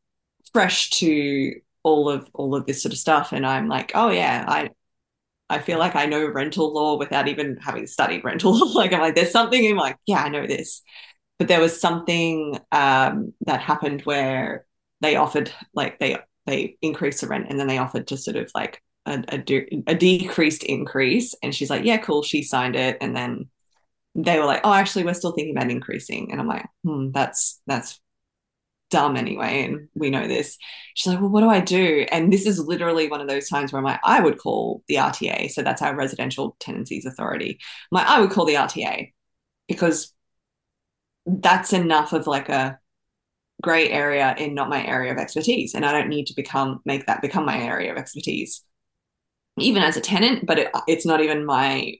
fresh 0.52 0.90
to 0.90 1.54
all 1.82 2.08
of 2.08 2.28
all 2.34 2.54
of 2.54 2.66
this 2.66 2.82
sort 2.82 2.92
of 2.92 2.98
stuff. 2.98 3.32
And 3.32 3.46
i'm 3.46 3.68
like 3.68 3.92
oh 3.94 4.10
yeah 4.10 4.44
i 4.48 4.70
i 5.48 5.58
feel 5.58 5.78
like 5.78 5.96
i 5.96 6.06
know 6.06 6.26
rental 6.26 6.72
law 6.72 6.98
without 6.98 7.28
even 7.28 7.56
having 7.58 7.86
studied 7.86 8.24
rental 8.24 8.58
law. 8.58 8.72
Like 8.72 8.92
i'm 8.92 9.00
like 9.00 9.14
there's 9.14 9.32
something 9.32 9.66
i'm 9.70 9.76
like 9.76 9.96
yeah 10.06 10.22
i 10.22 10.28
know 10.28 10.46
this. 10.46 10.82
But 11.38 11.48
there 11.48 11.60
was 11.60 11.80
something 11.80 12.58
um, 12.70 13.32
that 13.46 13.60
happened 13.62 14.02
where 14.02 14.66
they 15.00 15.16
offered 15.16 15.50
like 15.74 15.98
they 15.98 16.18
they 16.50 16.76
increased 16.82 17.20
the 17.20 17.28
rent 17.28 17.46
and 17.48 17.58
then 17.58 17.66
they 17.66 17.78
offered 17.78 18.08
to 18.08 18.16
sort 18.16 18.36
of 18.36 18.50
like 18.54 18.82
a, 19.06 19.22
a, 19.28 19.38
de- 19.38 19.82
a 19.86 19.94
decreased 19.94 20.64
increase. 20.64 21.34
And 21.42 21.54
she's 21.54 21.70
like, 21.70 21.84
yeah, 21.84 21.98
cool. 21.98 22.22
She 22.22 22.42
signed 22.42 22.76
it. 22.76 22.98
And 23.00 23.16
then 23.16 23.48
they 24.14 24.38
were 24.38 24.44
like, 24.44 24.60
oh, 24.64 24.72
actually, 24.72 25.04
we're 25.04 25.14
still 25.14 25.32
thinking 25.32 25.56
about 25.56 25.70
increasing. 25.70 26.30
And 26.30 26.40
I'm 26.40 26.48
like, 26.48 26.66
hmm, 26.84 27.10
that's, 27.12 27.60
that's 27.66 28.00
dumb 28.90 29.16
anyway. 29.16 29.64
And 29.64 29.88
we 29.94 30.10
know 30.10 30.26
this. 30.26 30.58
She's 30.94 31.12
like, 31.12 31.20
well, 31.20 31.30
what 31.30 31.40
do 31.40 31.48
I 31.48 31.60
do? 31.60 32.06
And 32.10 32.32
this 32.32 32.46
is 32.46 32.58
literally 32.58 33.08
one 33.08 33.20
of 33.20 33.28
those 33.28 33.48
times 33.48 33.72
where 33.72 33.78
I'm 33.78 33.84
like, 33.84 34.00
I 34.02 34.20
would 34.20 34.38
call 34.38 34.82
the 34.88 34.96
RTA. 34.96 35.50
So 35.50 35.62
that's 35.62 35.82
our 35.82 35.94
residential 35.94 36.56
tenancies 36.60 37.06
authority. 37.06 37.58
I'm 37.92 37.96
like, 37.96 38.08
I 38.08 38.20
would 38.20 38.30
call 38.30 38.44
the 38.44 38.54
RTA 38.54 39.12
because 39.68 40.12
that's 41.26 41.72
enough 41.72 42.12
of 42.12 42.26
like 42.26 42.48
a 42.48 42.78
gray 43.60 43.90
area 43.90 44.34
in 44.38 44.54
not 44.54 44.68
my 44.68 44.84
area 44.86 45.12
of 45.12 45.18
expertise 45.18 45.74
and 45.74 45.84
i 45.84 45.92
don't 45.92 46.08
need 46.08 46.26
to 46.26 46.34
become 46.34 46.80
make 46.84 47.06
that 47.06 47.22
become 47.22 47.44
my 47.44 47.60
area 47.60 47.90
of 47.90 47.98
expertise 47.98 48.62
even 49.60 49.82
as 49.82 49.96
a 49.96 50.00
tenant, 50.00 50.46
but 50.46 50.58
it, 50.58 50.70
it's 50.86 51.06
not 51.06 51.20
even 51.20 51.44
my 51.44 51.94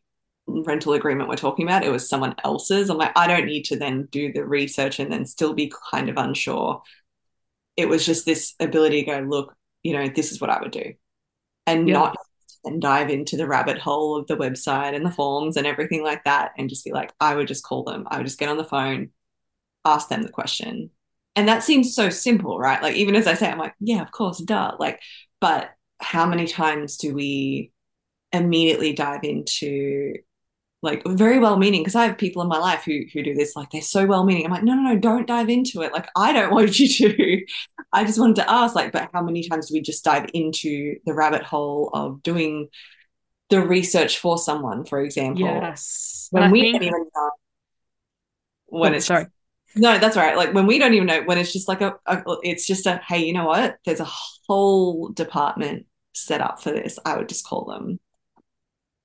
rental 0.47 0.95
agreement 0.95 1.29
we're 1.29 1.37
talking 1.37 1.67
about. 1.67 1.85
It 1.85 1.91
was 1.91 2.09
someone 2.09 2.35
else's. 2.45 2.91
I'm 2.91 2.99
like, 2.99 3.13
I 3.17 3.27
don't 3.27 3.47
need 3.47 3.65
to 3.67 3.79
then 3.79 4.09
do 4.11 4.33
the 4.33 4.45
research 4.45 4.99
and 4.99 5.13
then 5.13 5.27
still 5.27 5.53
be 5.53 5.73
kind 5.91 6.09
of 6.09 6.17
unsure. 6.17 6.83
It 7.77 7.89
was 7.89 8.05
just 8.05 8.27
this 8.27 8.55
ability 8.61 9.05
to 9.05 9.11
go, 9.11 9.19
look, 9.21 9.55
you 9.83 9.93
know, 9.93 10.09
this 10.09 10.33
is 10.33 10.41
what 10.41 10.51
I 10.51 10.61
would 10.61 10.73
do. 10.73 10.95
And 11.67 11.89
yeah. 11.89 11.95
not 11.95 12.17
and 12.63 12.83
dive 12.83 13.09
into 13.09 13.39
the 13.39 13.47
rabbit 13.47 13.79
hole 13.79 14.17
of 14.17 14.27
the 14.27 14.37
website 14.37 14.95
and 14.95 15.05
the 15.05 15.11
forms 15.11 15.57
and 15.57 15.67
everything 15.67 16.03
like 16.03 16.23
that 16.25 16.53
and 16.59 16.69
just 16.69 16.85
be 16.85 16.93
like, 16.93 17.11
I 17.19 17.35
would 17.35 17.49
just 17.49 17.65
call 17.65 17.85
them. 17.85 18.07
I 18.11 18.19
would 18.19 18.27
just 18.27 18.39
get 18.39 18.51
on 18.51 18.59
the 18.59 18.65
phone, 18.65 19.11
ask 19.87 20.11
them 20.11 20.23
the 20.23 20.29
question. 20.29 20.91
And 21.37 21.49
that 21.49 21.63
seems 21.63 21.95
so 21.95 22.11
simple, 22.11 22.59
right? 22.59 22.83
Like 22.83 22.97
even 22.97 23.15
as 23.15 23.27
I 23.27 23.35
say, 23.35 23.51
I'm 23.51 23.59
like, 23.59 23.75
yeah, 23.81 24.03
of 24.03 24.11
course, 24.11 24.39
duh. 24.39 24.77
Like, 24.79 25.01
but 25.41 25.71
how 26.01 26.27
many 26.27 26.47
times 26.47 26.97
do 26.97 27.15
we 27.15 27.73
immediately 28.33 28.93
dive 28.93 29.25
into 29.25 30.15
like 30.83 31.03
very 31.07 31.39
well 31.39 31.59
meaning 31.59 31.83
because 31.83 31.95
I 31.95 32.07
have 32.07 32.17
people 32.17 32.41
in 32.41 32.49
my 32.49 32.59
life 32.59 32.85
who 32.85 33.03
who 33.13 33.23
do 33.23 33.35
this 33.35 33.55
like 33.55 33.71
they're 33.71 33.83
so 33.83 34.07
well 34.07 34.25
meaning 34.25 34.47
I'm 34.47 34.51
like 34.51 34.63
no 34.63 34.75
no 34.75 34.83
no 34.83 34.99
don't 34.99 35.27
dive 35.27 35.51
into 35.51 35.83
it. 35.83 35.93
Like 35.93 36.09
I 36.17 36.33
don't 36.33 36.51
want 36.55 36.79
you 36.79 36.89
to. 36.89 37.45
I 37.93 38.05
just 38.05 38.19
wanted 38.19 38.37
to 38.37 38.51
ask 38.51 38.75
like 38.75 38.93
but 38.93 39.11
how 39.13 39.23
many 39.23 39.47
times 39.49 39.69
do 39.69 39.75
we 39.75 39.83
just 39.83 40.05
dive 40.05 40.31
into 40.33 40.97
the 41.05 41.15
rabbit 41.15 41.43
hole 41.43 41.91
of 41.93 42.23
doing 42.23 42.69
the 43.51 43.61
research 43.61 44.19
for 44.19 44.39
someone 44.39 44.85
for 44.85 45.01
example? 45.01 45.43
Yes. 45.43 46.29
When 46.31 46.51
we 46.51 46.63
think... 46.63 46.83
even 46.83 46.93
know 46.93 47.11
oh, 47.15 47.31
when 48.69 48.95
oh, 48.95 48.97
it's 48.97 49.07
sorry 49.07 49.27
no 49.77 49.99
that's 49.99 50.17
right 50.17 50.37
like 50.37 50.53
when 50.53 50.67
we 50.67 50.79
don't 50.79 50.95
even 50.95 51.07
know 51.07 51.23
when 51.23 51.39
it's 51.39 51.53
just 51.53 51.69
like 51.69 51.81
a, 51.81 51.95
a 52.07 52.23
it's 52.43 52.67
just 52.67 52.87
a 52.87 53.01
hey 53.07 53.25
you 53.25 53.33
know 53.33 53.45
what 53.47 53.77
there's 53.85 54.01
a 54.01 54.09
whole 54.49 55.09
department 55.11 55.87
set 56.13 56.41
up 56.41 56.63
for 56.63 56.71
this, 56.71 56.99
I 57.05 57.17
would 57.17 57.29
just 57.29 57.47
call 57.47 57.65
them. 57.65 57.99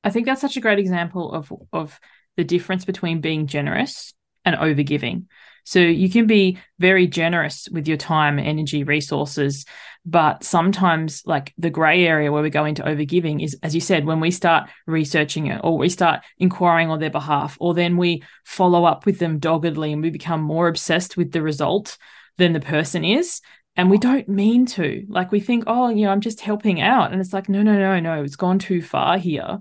I 0.04 0.10
think 0.10 0.26
that's 0.26 0.42
such 0.42 0.58
a 0.58 0.62
great 0.62 0.80
example 0.80 1.32
of 1.32 1.52
of 1.74 2.00
the 2.38 2.44
difference 2.44 2.86
between 2.86 3.22
being 3.22 3.48
generous 3.48 4.14
and 4.44 4.56
overgiving. 4.56 5.26
So 5.66 5.80
you 5.80 6.10
can 6.10 6.28
be 6.28 6.60
very 6.80 7.08
generous 7.08 7.68
with 7.70 7.88
your 7.88 7.98
time, 7.98 8.40
energy, 8.40 8.84
resources, 8.84 9.66
but 10.06 10.44
sometimes 10.44 11.24
like 11.26 11.54
the 11.58 11.72
gray 11.72 12.06
area 12.06 12.32
where 12.32 12.44
we 12.44 12.52
go 12.52 12.66
into 12.66 12.84
overgiving 12.84 13.44
is 13.44 13.58
as 13.64 13.74
you 13.74 13.82
said 13.82 14.06
when 14.06 14.20
we 14.20 14.30
start 14.30 14.70
researching 14.86 15.48
it 15.48 15.60
or 15.64 15.78
we 15.78 15.90
start 15.90 16.22
inquiring 16.38 16.92
on 16.92 17.00
their 17.00 17.10
behalf 17.10 17.58
or 17.60 17.74
then 17.74 17.98
we 17.98 18.22
follow 18.44 18.86
up 18.86 19.08
with 19.08 19.18
them 19.18 19.40
doggedly 19.40 19.92
and 19.92 20.04
we 20.04 20.12
become 20.12 20.42
more 20.42 20.68
obsessed 20.68 21.18
with 21.18 21.32
the 21.32 21.42
result 21.42 21.98
than 22.38 22.54
the 22.54 22.60
person 22.60 23.04
is. 23.04 23.42
And 23.76 23.90
we 23.90 23.98
don't 23.98 24.30
mean 24.30 24.68
to. 24.68 25.04
Like 25.10 25.32
we 25.32 25.40
think 25.40 25.64
oh 25.66 25.90
you 25.90 26.06
know 26.06 26.12
i'm 26.12 26.22
just 26.22 26.40
helping 26.40 26.82
out. 26.82 27.12
And 27.12 27.20
it's 27.20 27.34
like 27.34 27.50
no 27.50 27.64
no 27.64 27.74
no 27.74 28.00
no 28.00 28.24
it's 28.24 28.36
gone 28.36 28.60
too 28.60 28.84
far 28.84 29.18
here. 29.18 29.60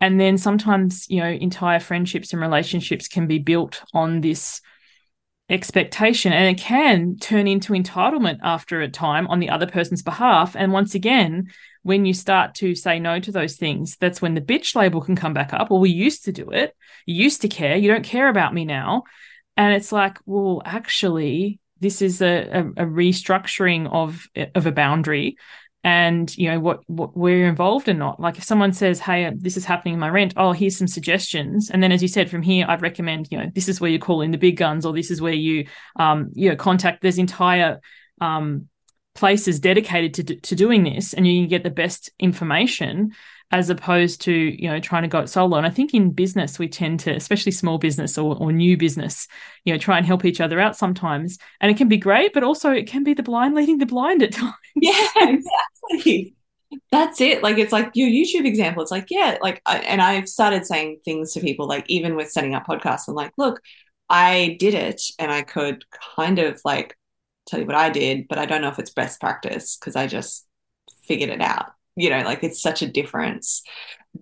And 0.00 0.20
then 0.20 0.38
sometimes 0.38 1.10
you 1.10 1.20
know 1.20 1.30
entire 1.30 1.80
friendships 1.80 2.32
and 2.32 2.40
relationships 2.40 3.08
can 3.08 3.26
be 3.26 3.40
built 3.40 3.82
on 3.92 4.20
this 4.20 4.60
expectation 5.50 6.32
and 6.32 6.56
it 6.56 6.62
can 6.62 7.16
turn 7.16 7.48
into 7.48 7.72
entitlement 7.72 8.38
after 8.42 8.80
a 8.80 8.88
time 8.88 9.26
on 9.26 9.40
the 9.40 9.50
other 9.50 9.66
person's 9.66 10.02
behalf. 10.02 10.54
And 10.56 10.72
once 10.72 10.94
again 10.94 11.50
when 11.82 12.04
you 12.04 12.14
start 12.14 12.54
to 12.54 12.74
say 12.74 12.98
no 12.98 13.18
to 13.18 13.32
those 13.32 13.56
things 13.56 13.96
that's 13.96 14.20
when 14.20 14.34
the 14.34 14.40
bitch 14.40 14.74
label 14.76 15.00
can 15.00 15.16
come 15.16 15.34
back 15.34 15.52
up. 15.52 15.70
Well 15.70 15.80
we 15.80 15.90
used 15.90 16.24
to 16.24 16.32
do 16.32 16.50
it. 16.50 16.76
You 17.04 17.22
used 17.22 17.42
to 17.42 17.48
care. 17.48 17.76
You 17.76 17.90
don't 17.90 18.04
care 18.04 18.28
about 18.28 18.54
me 18.54 18.64
now. 18.64 19.04
And 19.56 19.74
it's 19.74 19.92
like 19.92 20.18
well 20.24 20.62
actually 20.64 21.58
this 21.80 22.00
is 22.02 22.22
a, 22.22 22.42
a, 22.76 22.84
a 22.84 22.86
restructuring 22.86 23.90
of 23.90 24.26
of 24.54 24.66
a 24.66 24.72
boundary 24.72 25.36
and 25.82 26.36
you 26.36 26.50
know 26.50 26.60
what 26.60 26.82
what 26.88 27.16
we're 27.16 27.48
involved 27.48 27.88
in 27.88 27.98
not. 27.98 28.20
Like 28.20 28.36
if 28.36 28.44
someone 28.44 28.72
says 28.72 29.00
hey 29.00 29.30
this 29.34 29.56
is 29.56 29.64
happening 29.64 29.94
in 29.94 30.00
my 30.00 30.10
rent 30.10 30.34
oh 30.36 30.52
here's 30.52 30.76
some 30.76 30.88
suggestions. 30.88 31.70
And 31.70 31.82
then 31.82 31.92
as 31.92 32.02
you 32.02 32.08
said 32.08 32.30
from 32.30 32.42
here 32.42 32.66
i'd 32.68 32.82
recommend 32.82 33.28
you 33.30 33.38
know 33.38 33.50
this 33.54 33.68
is 33.68 33.80
where 33.80 33.90
you 33.90 33.98
call 33.98 34.20
in 34.20 34.30
the 34.30 34.38
big 34.38 34.56
guns 34.56 34.84
or 34.84 34.92
this 34.92 35.10
is 35.10 35.20
where 35.20 35.32
you 35.32 35.66
um 35.96 36.30
you 36.34 36.50
know 36.50 36.56
contact 36.56 37.02
there's 37.02 37.18
entire 37.18 37.80
um, 38.20 38.68
places 39.14 39.60
dedicated 39.60 40.14
to, 40.14 40.36
to 40.36 40.54
doing 40.54 40.84
this 40.84 41.14
and 41.14 41.26
you 41.26 41.42
can 41.42 41.48
get 41.48 41.62
the 41.62 41.70
best 41.70 42.10
information 42.18 43.12
as 43.50 43.68
opposed 43.68 44.20
to 44.22 44.32
you 44.32 44.68
know 44.68 44.80
trying 44.80 45.02
to 45.02 45.08
go 45.08 45.20
it 45.20 45.28
solo. 45.28 45.56
And 45.56 45.66
i 45.66 45.70
think 45.70 45.94
in 45.94 46.12
business 46.12 46.58
we 46.58 46.68
tend 46.68 47.00
to 47.00 47.14
especially 47.14 47.52
small 47.52 47.78
business 47.78 48.16
or, 48.16 48.36
or 48.36 48.52
new 48.52 48.76
business 48.76 49.26
you 49.64 49.72
know 49.72 49.78
try 49.78 49.96
and 49.98 50.06
help 50.06 50.24
each 50.24 50.40
other 50.40 50.60
out 50.60 50.76
sometimes. 50.76 51.38
And 51.60 51.70
it 51.70 51.76
can 51.76 51.88
be 51.88 51.96
great 51.96 52.32
but 52.32 52.44
also 52.44 52.70
it 52.70 52.86
can 52.86 53.04
be 53.04 53.14
the 53.14 53.22
blind 53.22 53.54
leading 53.54 53.78
the 53.78 53.86
blind 53.86 54.22
at 54.22 54.32
times. 54.32 54.54
Yeah 54.76 55.08
exactly. 55.16 56.34
That's 56.92 57.20
it. 57.20 57.42
Like 57.42 57.58
it's 57.58 57.72
like 57.72 57.90
your 57.94 58.08
youtube 58.08 58.46
example. 58.46 58.82
It's 58.82 58.92
like 58.92 59.06
yeah 59.10 59.38
like 59.42 59.60
I, 59.66 59.78
and 59.78 60.00
i've 60.00 60.28
started 60.28 60.66
saying 60.66 61.00
things 61.04 61.32
to 61.32 61.40
people 61.40 61.66
like 61.66 61.84
even 61.88 62.16
with 62.16 62.30
setting 62.30 62.54
up 62.54 62.66
podcasts 62.66 63.08
i'm 63.08 63.14
like 63.14 63.32
look 63.36 63.60
i 64.08 64.56
did 64.58 64.74
it 64.74 65.00
and 65.18 65.32
i 65.32 65.42
could 65.42 65.84
kind 66.16 66.38
of 66.38 66.60
like 66.64 66.96
tell 67.46 67.60
you 67.60 67.66
what 67.66 67.76
i 67.76 67.90
did 67.90 68.28
but 68.28 68.38
i 68.38 68.46
don't 68.46 68.62
know 68.62 68.68
if 68.68 68.78
it's 68.78 68.90
best 68.90 69.20
practice 69.20 69.76
because 69.76 69.96
i 69.96 70.06
just 70.06 70.46
figured 71.04 71.30
it 71.30 71.40
out 71.40 71.72
you 71.96 72.10
know 72.10 72.22
like 72.22 72.42
it's 72.42 72.62
such 72.62 72.82
a 72.82 72.88
difference. 72.90 73.62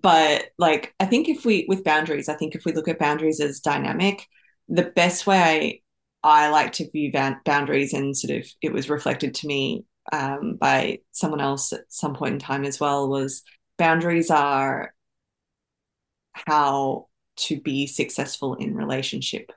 But 0.01 0.51
like 0.59 0.93
i 0.99 1.05
think 1.05 1.27
if 1.29 1.45
we 1.45 1.65
with 1.67 1.83
boundaries 1.83 2.29
i 2.29 2.35
think 2.35 2.53
if 2.53 2.63
we 2.63 2.73
look 2.73 2.87
at 2.87 2.99
boundaries 2.99 3.39
as 3.39 3.59
dynamic 3.59 4.27
the 4.67 4.83
best 4.83 5.25
way 5.25 5.81
i, 6.23 6.45
I 6.45 6.49
like 6.49 6.73
to 6.73 6.89
view 6.91 7.11
boundaries 7.11 7.93
and 7.93 8.15
sort 8.15 8.37
of 8.37 8.45
it 8.61 8.71
was 8.71 8.87
reflected 8.87 9.33
to 9.33 9.47
me 9.47 9.83
um, 10.11 10.55
by 10.55 10.99
someone 11.11 11.41
else 11.41 11.73
at 11.73 11.81
some 11.89 12.13
point 12.13 12.33
in 12.33 12.39
time 12.39 12.65
as 12.65 12.79
well 12.79 13.09
was 13.09 13.41
boundaries 13.77 14.29
are 14.29 14.93
how 16.33 17.07
to 17.37 17.59
be 17.59 17.87
successful 17.87 18.55
in 18.55 18.75
relationship 18.75 19.51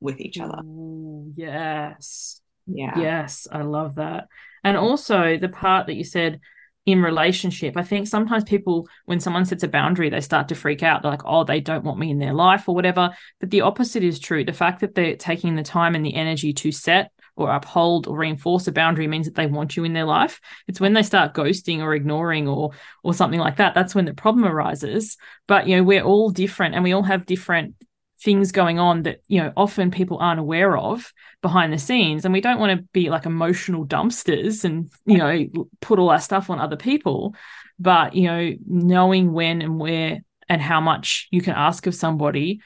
with 0.00 0.20
each 0.20 0.38
other. 0.38 0.60
Ooh, 0.62 1.32
yes. 1.36 2.40
Yeah. 2.66 2.98
Yes 2.98 3.46
i 3.52 3.62
love 3.62 3.94
that. 3.96 4.26
And 4.64 4.76
also 4.76 5.38
the 5.38 5.48
part 5.48 5.86
that 5.86 5.94
you 5.94 6.04
said 6.04 6.40
in 6.86 7.02
relationship. 7.02 7.76
I 7.76 7.82
think 7.82 8.06
sometimes 8.06 8.44
people, 8.44 8.88
when 9.04 9.18
someone 9.18 9.44
sets 9.44 9.64
a 9.64 9.68
boundary, 9.68 10.08
they 10.08 10.20
start 10.20 10.48
to 10.48 10.54
freak 10.54 10.84
out. 10.84 11.02
They're 11.02 11.10
like, 11.10 11.26
oh, 11.26 11.42
they 11.42 11.60
don't 11.60 11.84
want 11.84 11.98
me 11.98 12.10
in 12.10 12.18
their 12.18 12.32
life 12.32 12.68
or 12.68 12.74
whatever. 12.76 13.10
But 13.40 13.50
the 13.50 13.62
opposite 13.62 14.04
is 14.04 14.20
true. 14.20 14.44
The 14.44 14.52
fact 14.52 14.80
that 14.80 14.94
they're 14.94 15.16
taking 15.16 15.56
the 15.56 15.64
time 15.64 15.96
and 15.96 16.06
the 16.06 16.14
energy 16.14 16.52
to 16.54 16.70
set 16.70 17.10
or 17.34 17.50
uphold 17.50 18.06
or 18.06 18.16
reinforce 18.16 18.66
a 18.66 18.72
boundary 18.72 19.08
means 19.08 19.26
that 19.26 19.34
they 19.34 19.46
want 19.46 19.76
you 19.76 19.84
in 19.84 19.92
their 19.92 20.04
life. 20.04 20.40
It's 20.68 20.80
when 20.80 20.94
they 20.94 21.02
start 21.02 21.34
ghosting 21.34 21.80
or 21.80 21.94
ignoring 21.94 22.48
or 22.48 22.70
or 23.02 23.12
something 23.12 23.40
like 23.40 23.56
that. 23.56 23.74
That's 23.74 23.94
when 23.94 24.06
the 24.06 24.14
problem 24.14 24.46
arises. 24.46 25.18
But 25.46 25.66
you 25.66 25.76
know, 25.76 25.82
we're 25.82 26.02
all 26.02 26.30
different 26.30 26.76
and 26.76 26.84
we 26.84 26.92
all 26.92 27.02
have 27.02 27.26
different 27.26 27.74
things 28.22 28.50
going 28.52 28.78
on 28.78 29.02
that 29.02 29.20
you 29.28 29.42
know 29.42 29.52
often 29.56 29.90
people 29.90 30.18
aren't 30.18 30.40
aware 30.40 30.76
of 30.76 31.12
behind 31.42 31.72
the 31.72 31.78
scenes 31.78 32.24
and 32.24 32.32
we 32.32 32.40
don't 32.40 32.58
want 32.58 32.78
to 32.78 32.86
be 32.92 33.10
like 33.10 33.26
emotional 33.26 33.86
dumpsters 33.86 34.64
and 34.64 34.90
you 35.04 35.18
know 35.18 35.46
put 35.80 35.98
all 35.98 36.10
our 36.10 36.20
stuff 36.20 36.50
on 36.50 36.60
other 36.60 36.76
people. 36.76 37.34
But 37.78 38.14
you 38.14 38.24
know 38.24 38.52
knowing 38.66 39.32
when 39.32 39.60
and 39.62 39.78
where 39.78 40.22
and 40.48 40.62
how 40.62 40.80
much 40.80 41.28
you 41.30 41.42
can 41.42 41.54
ask 41.54 41.86
of 41.86 41.94
somebody 41.94 42.60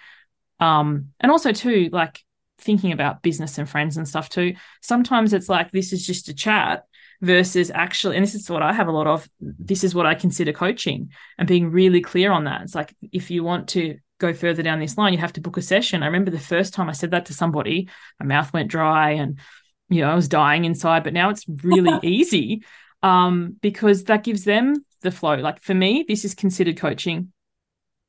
um 0.61 1.07
and 1.19 1.33
also 1.33 1.53
too 1.53 1.89
like 1.93 2.23
thinking 2.59 2.93
about 2.93 3.23
business 3.23 3.57
and 3.57 3.69
friends 3.69 3.97
and 3.97 4.07
stuff 4.07 4.29
too 4.29 4.55
sometimes 4.83 5.33
it's 5.33 5.49
like 5.49 5.71
this 5.73 5.95
is 5.95 6.07
just 6.07 6.29
a 6.29 6.35
chat 6.35 6.85
versus 7.23 7.71
actually 7.71 8.17
and 8.17 8.23
this 8.23 8.35
is 8.35 8.51
what 8.51 8.63
i 8.63 8.71
have 8.71 8.87
a 8.87 8.93
lot 8.93 9.07
of 9.07 9.27
this 9.41 9.83
is 9.83 9.95
what 9.95 10.05
i 10.05 10.15
consider 10.15 10.53
coaching 10.53 11.11
and 11.39 11.49
being 11.49 11.71
really 11.71 12.03
clear 12.03 12.31
on 12.31 12.45
that. 12.45 12.61
It's 12.63 12.75
like 12.75 12.95
if 13.13 13.31
you 13.31 13.43
want 13.43 13.71
to 13.71 13.99
go 14.21 14.33
further 14.33 14.63
down 14.63 14.79
this 14.79 14.97
line, 14.97 15.13
you 15.13 15.19
have 15.19 15.33
to 15.33 15.41
book 15.41 15.57
a 15.57 15.63
session. 15.63 16.03
I 16.03 16.07
remember 16.07 16.31
the 16.31 16.39
first 16.39 16.73
time 16.73 16.89
I 16.89 16.93
said 16.93 17.11
that 17.11 17.27
to 17.27 17.35
somebody, 17.35 17.89
my 18.21 18.27
mouth 18.27 18.53
went 18.53 18.71
dry 18.71 19.13
and 19.13 19.41
you 19.89 20.03
know, 20.03 20.11
I 20.11 20.15
was 20.15 20.29
dying 20.29 20.65
inside, 20.65 21.03
but 21.03 21.13
now 21.13 21.31
it's 21.31 21.45
really 21.49 21.99
easy 22.09 22.63
um, 23.03 23.57
because 23.61 24.05
that 24.05 24.23
gives 24.23 24.45
them 24.45 24.85
the 25.03 25.11
flow. 25.11 25.35
Like 25.35 25.63
for 25.63 25.75
me, 25.75 26.05
this 26.07 26.25
is 26.25 26.35
considered 26.35 26.77
coaching. 26.77 27.33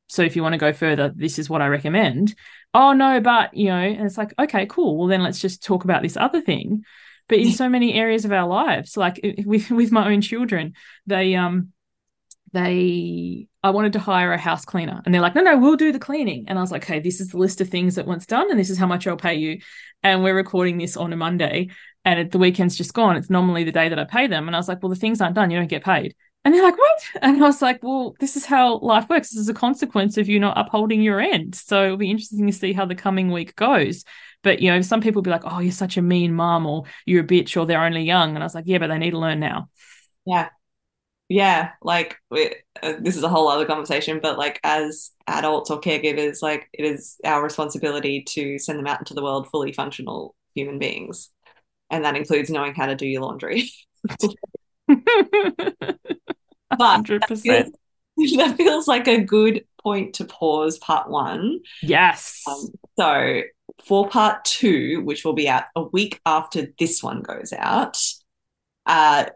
So 0.08 0.21
if 0.21 0.36
you 0.36 0.43
want 0.43 0.54
to 0.54 0.60
go 0.60 0.74
further, 0.74 1.12
this 1.15 1.39
is 1.39 1.50
what 1.50 1.62
I 1.62 1.67
recommend. 1.67 2.36
Oh 2.74 2.93
no, 2.93 3.19
but 3.19 3.54
you 3.56 3.69
know, 3.69 3.78
and 3.78 4.06
it's 4.06 4.17
like, 4.17 4.34
okay, 4.38 4.65
cool. 4.67 4.97
Well, 4.97 5.08
then 5.08 5.24
let's 5.24 5.39
just 5.39 5.63
talk 5.63 5.84
about 5.84 6.04
this 6.04 6.17
other 6.17 6.41
thing. 6.41 6.84
But 7.28 7.39
in 7.39 7.52
so 7.54 7.69
many 7.69 7.93
areas 7.93 8.26
of 8.26 8.34
our 8.34 8.45
lives, 8.45 8.97
like 8.97 9.19
with 9.45 9.71
with 9.71 9.91
my 9.91 10.12
own 10.12 10.19
children, 10.19 10.74
they 11.08 11.36
um 11.36 11.71
they 12.54 13.48
I 13.64 13.70
wanted 13.70 13.94
to 13.94 14.00
hire 14.00 14.34
a 14.34 14.38
house 14.38 14.66
cleaner 14.66 15.02
and 15.06 15.14
they're 15.14 15.22
like, 15.22 15.36
no, 15.36 15.42
no, 15.42 15.58
we'll 15.58 15.76
do 15.76 15.92
the 15.92 16.00
cleaning. 16.00 16.46
And 16.48 16.58
I 16.58 16.62
was 16.62 16.72
like, 16.72 16.84
okay, 16.84 17.00
this 17.00 17.22
is 17.22 17.30
the 17.30 17.38
list 17.38 17.62
of 17.62 17.70
things 17.70 17.96
that 17.96 18.08
once 18.08 18.26
done 18.26 18.50
and 18.50 18.60
this 18.60 18.70
is 18.70 18.78
how 18.78 18.88
much 18.88 19.06
I'll 19.06 19.18
pay 19.18 19.36
you. 19.36 19.60
And 20.04 20.24
we're 20.24 20.36
recording 20.36 20.78
this 20.78 20.98
on 20.98 21.14
a 21.14 21.16
Monday 21.16 21.70
and 22.04 22.32
the 22.32 22.40
weekend's 22.40 22.76
just 22.76 22.94
gone. 22.94 23.16
It's 23.16 23.30
normally 23.30 23.64
the 23.64 23.72
day 23.72 23.90
that 23.90 24.00
I 24.00 24.06
pay 24.06 24.28
them. 24.28 24.48
And 24.48 24.56
I 24.56 24.60
was 24.60 24.68
like, 24.68 24.82
well, 24.82 24.90
the 24.90 24.96
things 24.96 25.22
aren't 25.22 25.36
done. 25.36 25.52
You 25.52 25.60
don't 25.60 25.68
get 25.68 25.84
paid. 25.84 26.16
And 26.44 26.54
they're 26.54 26.64
like, 26.64 26.78
what? 26.78 27.04
And 27.22 27.38
I 27.38 27.46
was 27.46 27.62
like, 27.62 27.84
well, 27.84 28.16
this 28.20 28.36
is 28.36 28.46
how 28.46 28.80
life 28.80 29.08
works. 29.08 29.30
This 29.30 29.42
is 29.42 29.50
a 29.50 29.54
consequence 29.54 30.18
of 30.18 30.28
you 30.28 30.40
not 30.40 30.58
upholding 30.58 31.04
your 31.04 31.20
end. 31.20 31.54
So 31.54 31.86
it'll 31.86 31.98
be 31.98 32.10
interesting 32.10 32.48
to 32.48 32.54
see 32.54 32.74
how 32.74 32.86
the 32.86 32.96
coming 32.96 33.32
week 33.32 33.56
goes. 33.56 34.04
But, 34.42 34.60
you 34.60 34.72
know, 34.72 34.82
some 34.82 35.02
people 35.02 35.22
be 35.22 35.30
like, 35.30 35.44
oh, 35.46 35.60
you're 35.60 35.72
such 35.72 35.98
a 35.98 36.02
mean 36.02 36.34
mom 36.34 36.66
or 36.66 36.86
you're 37.06 37.24
a 37.24 37.28
bitch 37.28 37.56
or 37.62 37.68
they're 37.68 37.84
only 37.84 38.02
young. 38.02 38.34
And 38.34 38.40
I 38.40 38.46
was 38.46 38.56
like, 38.56 38.66
yeah, 38.66 38.80
but 38.80 38.88
they 38.88 38.98
need 38.98 39.12
to 39.12 39.20
learn 39.20 39.40
now. 39.40 39.70
Yeah 40.26 40.50
yeah, 41.32 41.72
like 41.82 42.17
we, 42.30 42.54
uh, 42.84 42.96
this 43.00 43.15
is 43.15 43.24
a 43.24 43.30
whole 43.30 43.48
other 43.48 43.65
conversation, 43.65 44.20
but 44.22 44.38
like 44.38 44.60
as 44.65 45.12
adults 45.28 45.72
or 45.72 45.80
caregivers, 45.80 46.41
like 46.41 46.67
it 46.74 46.84
is 46.84 47.15
our 47.24 47.41
responsibility 47.41 48.24
to 48.24 48.60
send 48.60 48.78
them 48.78 48.88
out 48.88 49.00
into 49.00 49.13
the 49.13 49.24
world 49.24 49.48
fully 49.50 49.72
functional 49.72 50.36
human 50.54 50.78
beings. 50.78 51.30
And 51.89 52.04
that 52.04 52.17
includes 52.17 52.50
knowing 52.50 52.76
how 52.76 52.88
to 52.88 52.96
do 52.96 53.08
your 53.08 53.22
laundry. 53.22 53.70
but 54.89 54.98
100%. 56.78 57.20
That 57.20 57.38
feels, 57.38 57.72
that 58.36 58.58
feels, 58.58 58.89
like 58.89 59.08
a 59.08 59.24
good 59.24 59.63
point 59.82 60.15
to 60.15 60.26
pause 60.26 60.80
part 60.80 61.10
one. 61.10 61.60
Yes. 61.82 62.44
Um, 62.46 62.67
so 63.00 63.41
for 63.86 64.10
part 64.10 64.44
two, 64.44 65.02
which 65.06 65.24
will 65.24 65.32
be 65.32 65.48
out 65.48 65.63
a 65.78 65.84
week 65.84 66.20
after 66.26 66.67
this 66.78 67.02
one 67.02 67.22
goes 67.22 67.54
out, 67.54 67.98
uh, 68.86 69.28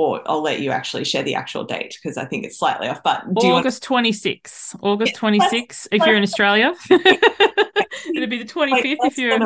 or 0.00 0.22
I'll 0.24 0.40
let 0.40 0.60
you 0.60 0.70
actually 0.70 1.04
share 1.04 1.22
the 1.22 1.34
actual 1.34 1.62
date 1.64 1.98
because 2.02 2.16
I 2.16 2.24
think 2.24 2.46
it's 2.46 2.58
slightly 2.58 2.88
off. 2.88 3.02
But 3.02 3.22
August 3.36 3.82
want... 3.82 4.04
26. 4.04 4.76
August 4.80 5.14
26 5.14 5.88
if 5.92 6.06
you're 6.06 6.16
in 6.16 6.22
Australia. 6.22 6.72
It'll 6.90 8.26
be 8.26 8.42
the 8.42 8.50
25th 8.50 8.96
if 9.02 9.18
you're 9.18 9.36
in 9.36 9.42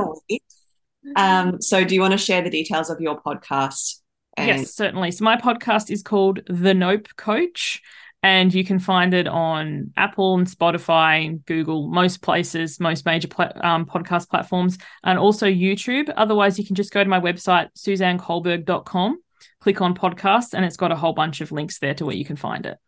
um, 1.17 1.61
so 1.61 1.85
do 1.85 1.95
you 1.95 2.01
want 2.01 2.13
to 2.13 2.19
share 2.19 2.41
the 2.41 2.51
details 2.51 2.89
of 2.89 3.01
your 3.01 3.21
podcast? 3.21 3.97
And... 4.37 4.47
Yes, 4.47 4.75
certainly. 4.75 5.11
So 5.11 5.25
my 5.25 5.37
podcast 5.37 5.91
is 5.91 6.05
called 6.05 6.41
The 6.47 6.73
Nope 6.73 7.09
Coach. 7.17 7.83
And 8.23 8.55
you 8.55 8.65
can 8.65 8.79
find 8.79 9.13
it 9.13 9.29
on 9.29 9.93
Apple 9.99 10.39
and 10.39 10.47
Spotify, 10.47 11.27
and 11.27 11.45
Google, 11.45 11.89
most 11.89 12.23
places, 12.23 12.81
most 12.81 13.05
major 13.05 13.29
um, 13.61 13.85
podcast 13.85 14.31
platforms, 14.31 14.79
and 15.03 15.19
also 15.19 15.47
YouTube. 15.47 16.11
Otherwise, 16.17 16.59
you 16.59 16.65
can 16.65 16.75
just 16.75 16.91
go 16.91 17.05
to 17.05 17.11
my 17.11 17.21
website, 17.21 17.69
suzanneculberg.com 17.77 19.19
click 19.61 19.81
on 19.81 19.95
podcasts, 19.95 20.55
and 20.55 20.65
it's 20.65 20.77
got 20.77 20.93
a 20.93 20.97
whole 20.97 21.13
bunch 21.13 21.41
of 21.41 21.53
links 21.53 21.79
there 21.79 21.95
to 21.95 22.07
where 22.07 22.17
you 22.17 22.25
can 22.25 22.37
find 22.37 22.67
it. 22.67 22.79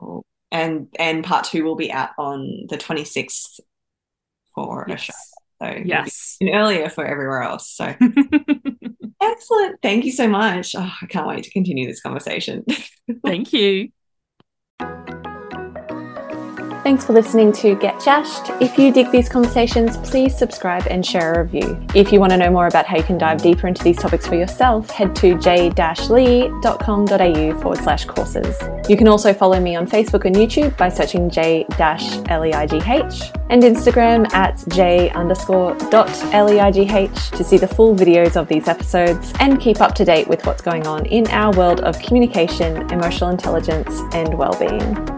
Cool. 0.00 0.24
And 0.50 0.88
and 0.98 1.24
part 1.24 1.44
two 1.44 1.64
will 1.64 1.76
be 1.76 1.90
out 1.90 2.10
on 2.18 2.66
the 2.68 2.76
26th 2.76 3.60
for 4.54 4.86
yes. 4.88 5.00
a 5.00 5.04
show. 5.04 5.12
So 5.62 5.82
yes, 5.84 6.36
and 6.40 6.50
earlier 6.54 6.90
for 6.90 7.04
everywhere 7.04 7.42
else. 7.42 7.70
So 7.70 7.84
excellent. 9.22 9.82
Thank 9.82 10.04
you 10.04 10.12
so 10.12 10.28
much. 10.28 10.74
Oh, 10.74 10.92
I 11.00 11.06
can't 11.06 11.26
wait 11.26 11.44
to 11.44 11.50
continue 11.50 11.86
this 11.86 12.02
conversation. 12.02 12.64
Thank 13.24 13.52
you. 13.52 13.88
Thanks 16.86 17.02
for 17.04 17.14
listening 17.14 17.50
to 17.54 17.74
Get 17.74 17.98
Jashed. 17.98 18.62
If 18.62 18.78
you 18.78 18.92
dig 18.92 19.10
these 19.10 19.28
conversations, 19.28 19.96
please 20.08 20.38
subscribe 20.38 20.86
and 20.88 21.04
share 21.04 21.32
a 21.32 21.42
review. 21.42 21.84
If 21.96 22.12
you 22.12 22.20
want 22.20 22.30
to 22.30 22.36
know 22.36 22.48
more 22.48 22.68
about 22.68 22.86
how 22.86 22.96
you 22.96 23.02
can 23.02 23.18
dive 23.18 23.42
deeper 23.42 23.66
into 23.66 23.82
these 23.82 23.96
topics 23.96 24.24
for 24.24 24.36
yourself, 24.36 24.88
head 24.90 25.16
to 25.16 25.36
j-leigh.com.au 25.36 27.60
forward 27.60 27.78
slash 27.78 28.04
courses. 28.04 28.56
You 28.88 28.96
can 28.96 29.08
also 29.08 29.34
follow 29.34 29.58
me 29.58 29.74
on 29.74 29.88
Facebook 29.88 30.26
and 30.26 30.36
YouTube 30.36 30.76
by 30.76 30.88
searching 30.88 31.28
j-leigh 31.28 32.52
and 32.52 33.62
Instagram 33.64 34.32
at 34.32 34.62
j 34.68 35.10
underscore 35.10 35.74
dot 35.90 36.08
leigh 36.32 36.70
to 36.70 37.42
see 37.42 37.58
the 37.58 37.66
full 37.66 37.96
videos 37.96 38.36
of 38.36 38.46
these 38.46 38.68
episodes 38.68 39.32
and 39.40 39.60
keep 39.60 39.80
up 39.80 39.96
to 39.96 40.04
date 40.04 40.28
with 40.28 40.46
what's 40.46 40.62
going 40.62 40.86
on 40.86 41.04
in 41.06 41.26
our 41.30 41.52
world 41.56 41.80
of 41.80 41.98
communication, 41.98 42.88
emotional 42.92 43.30
intelligence, 43.30 44.02
and 44.12 44.38
well-being. 44.38 45.15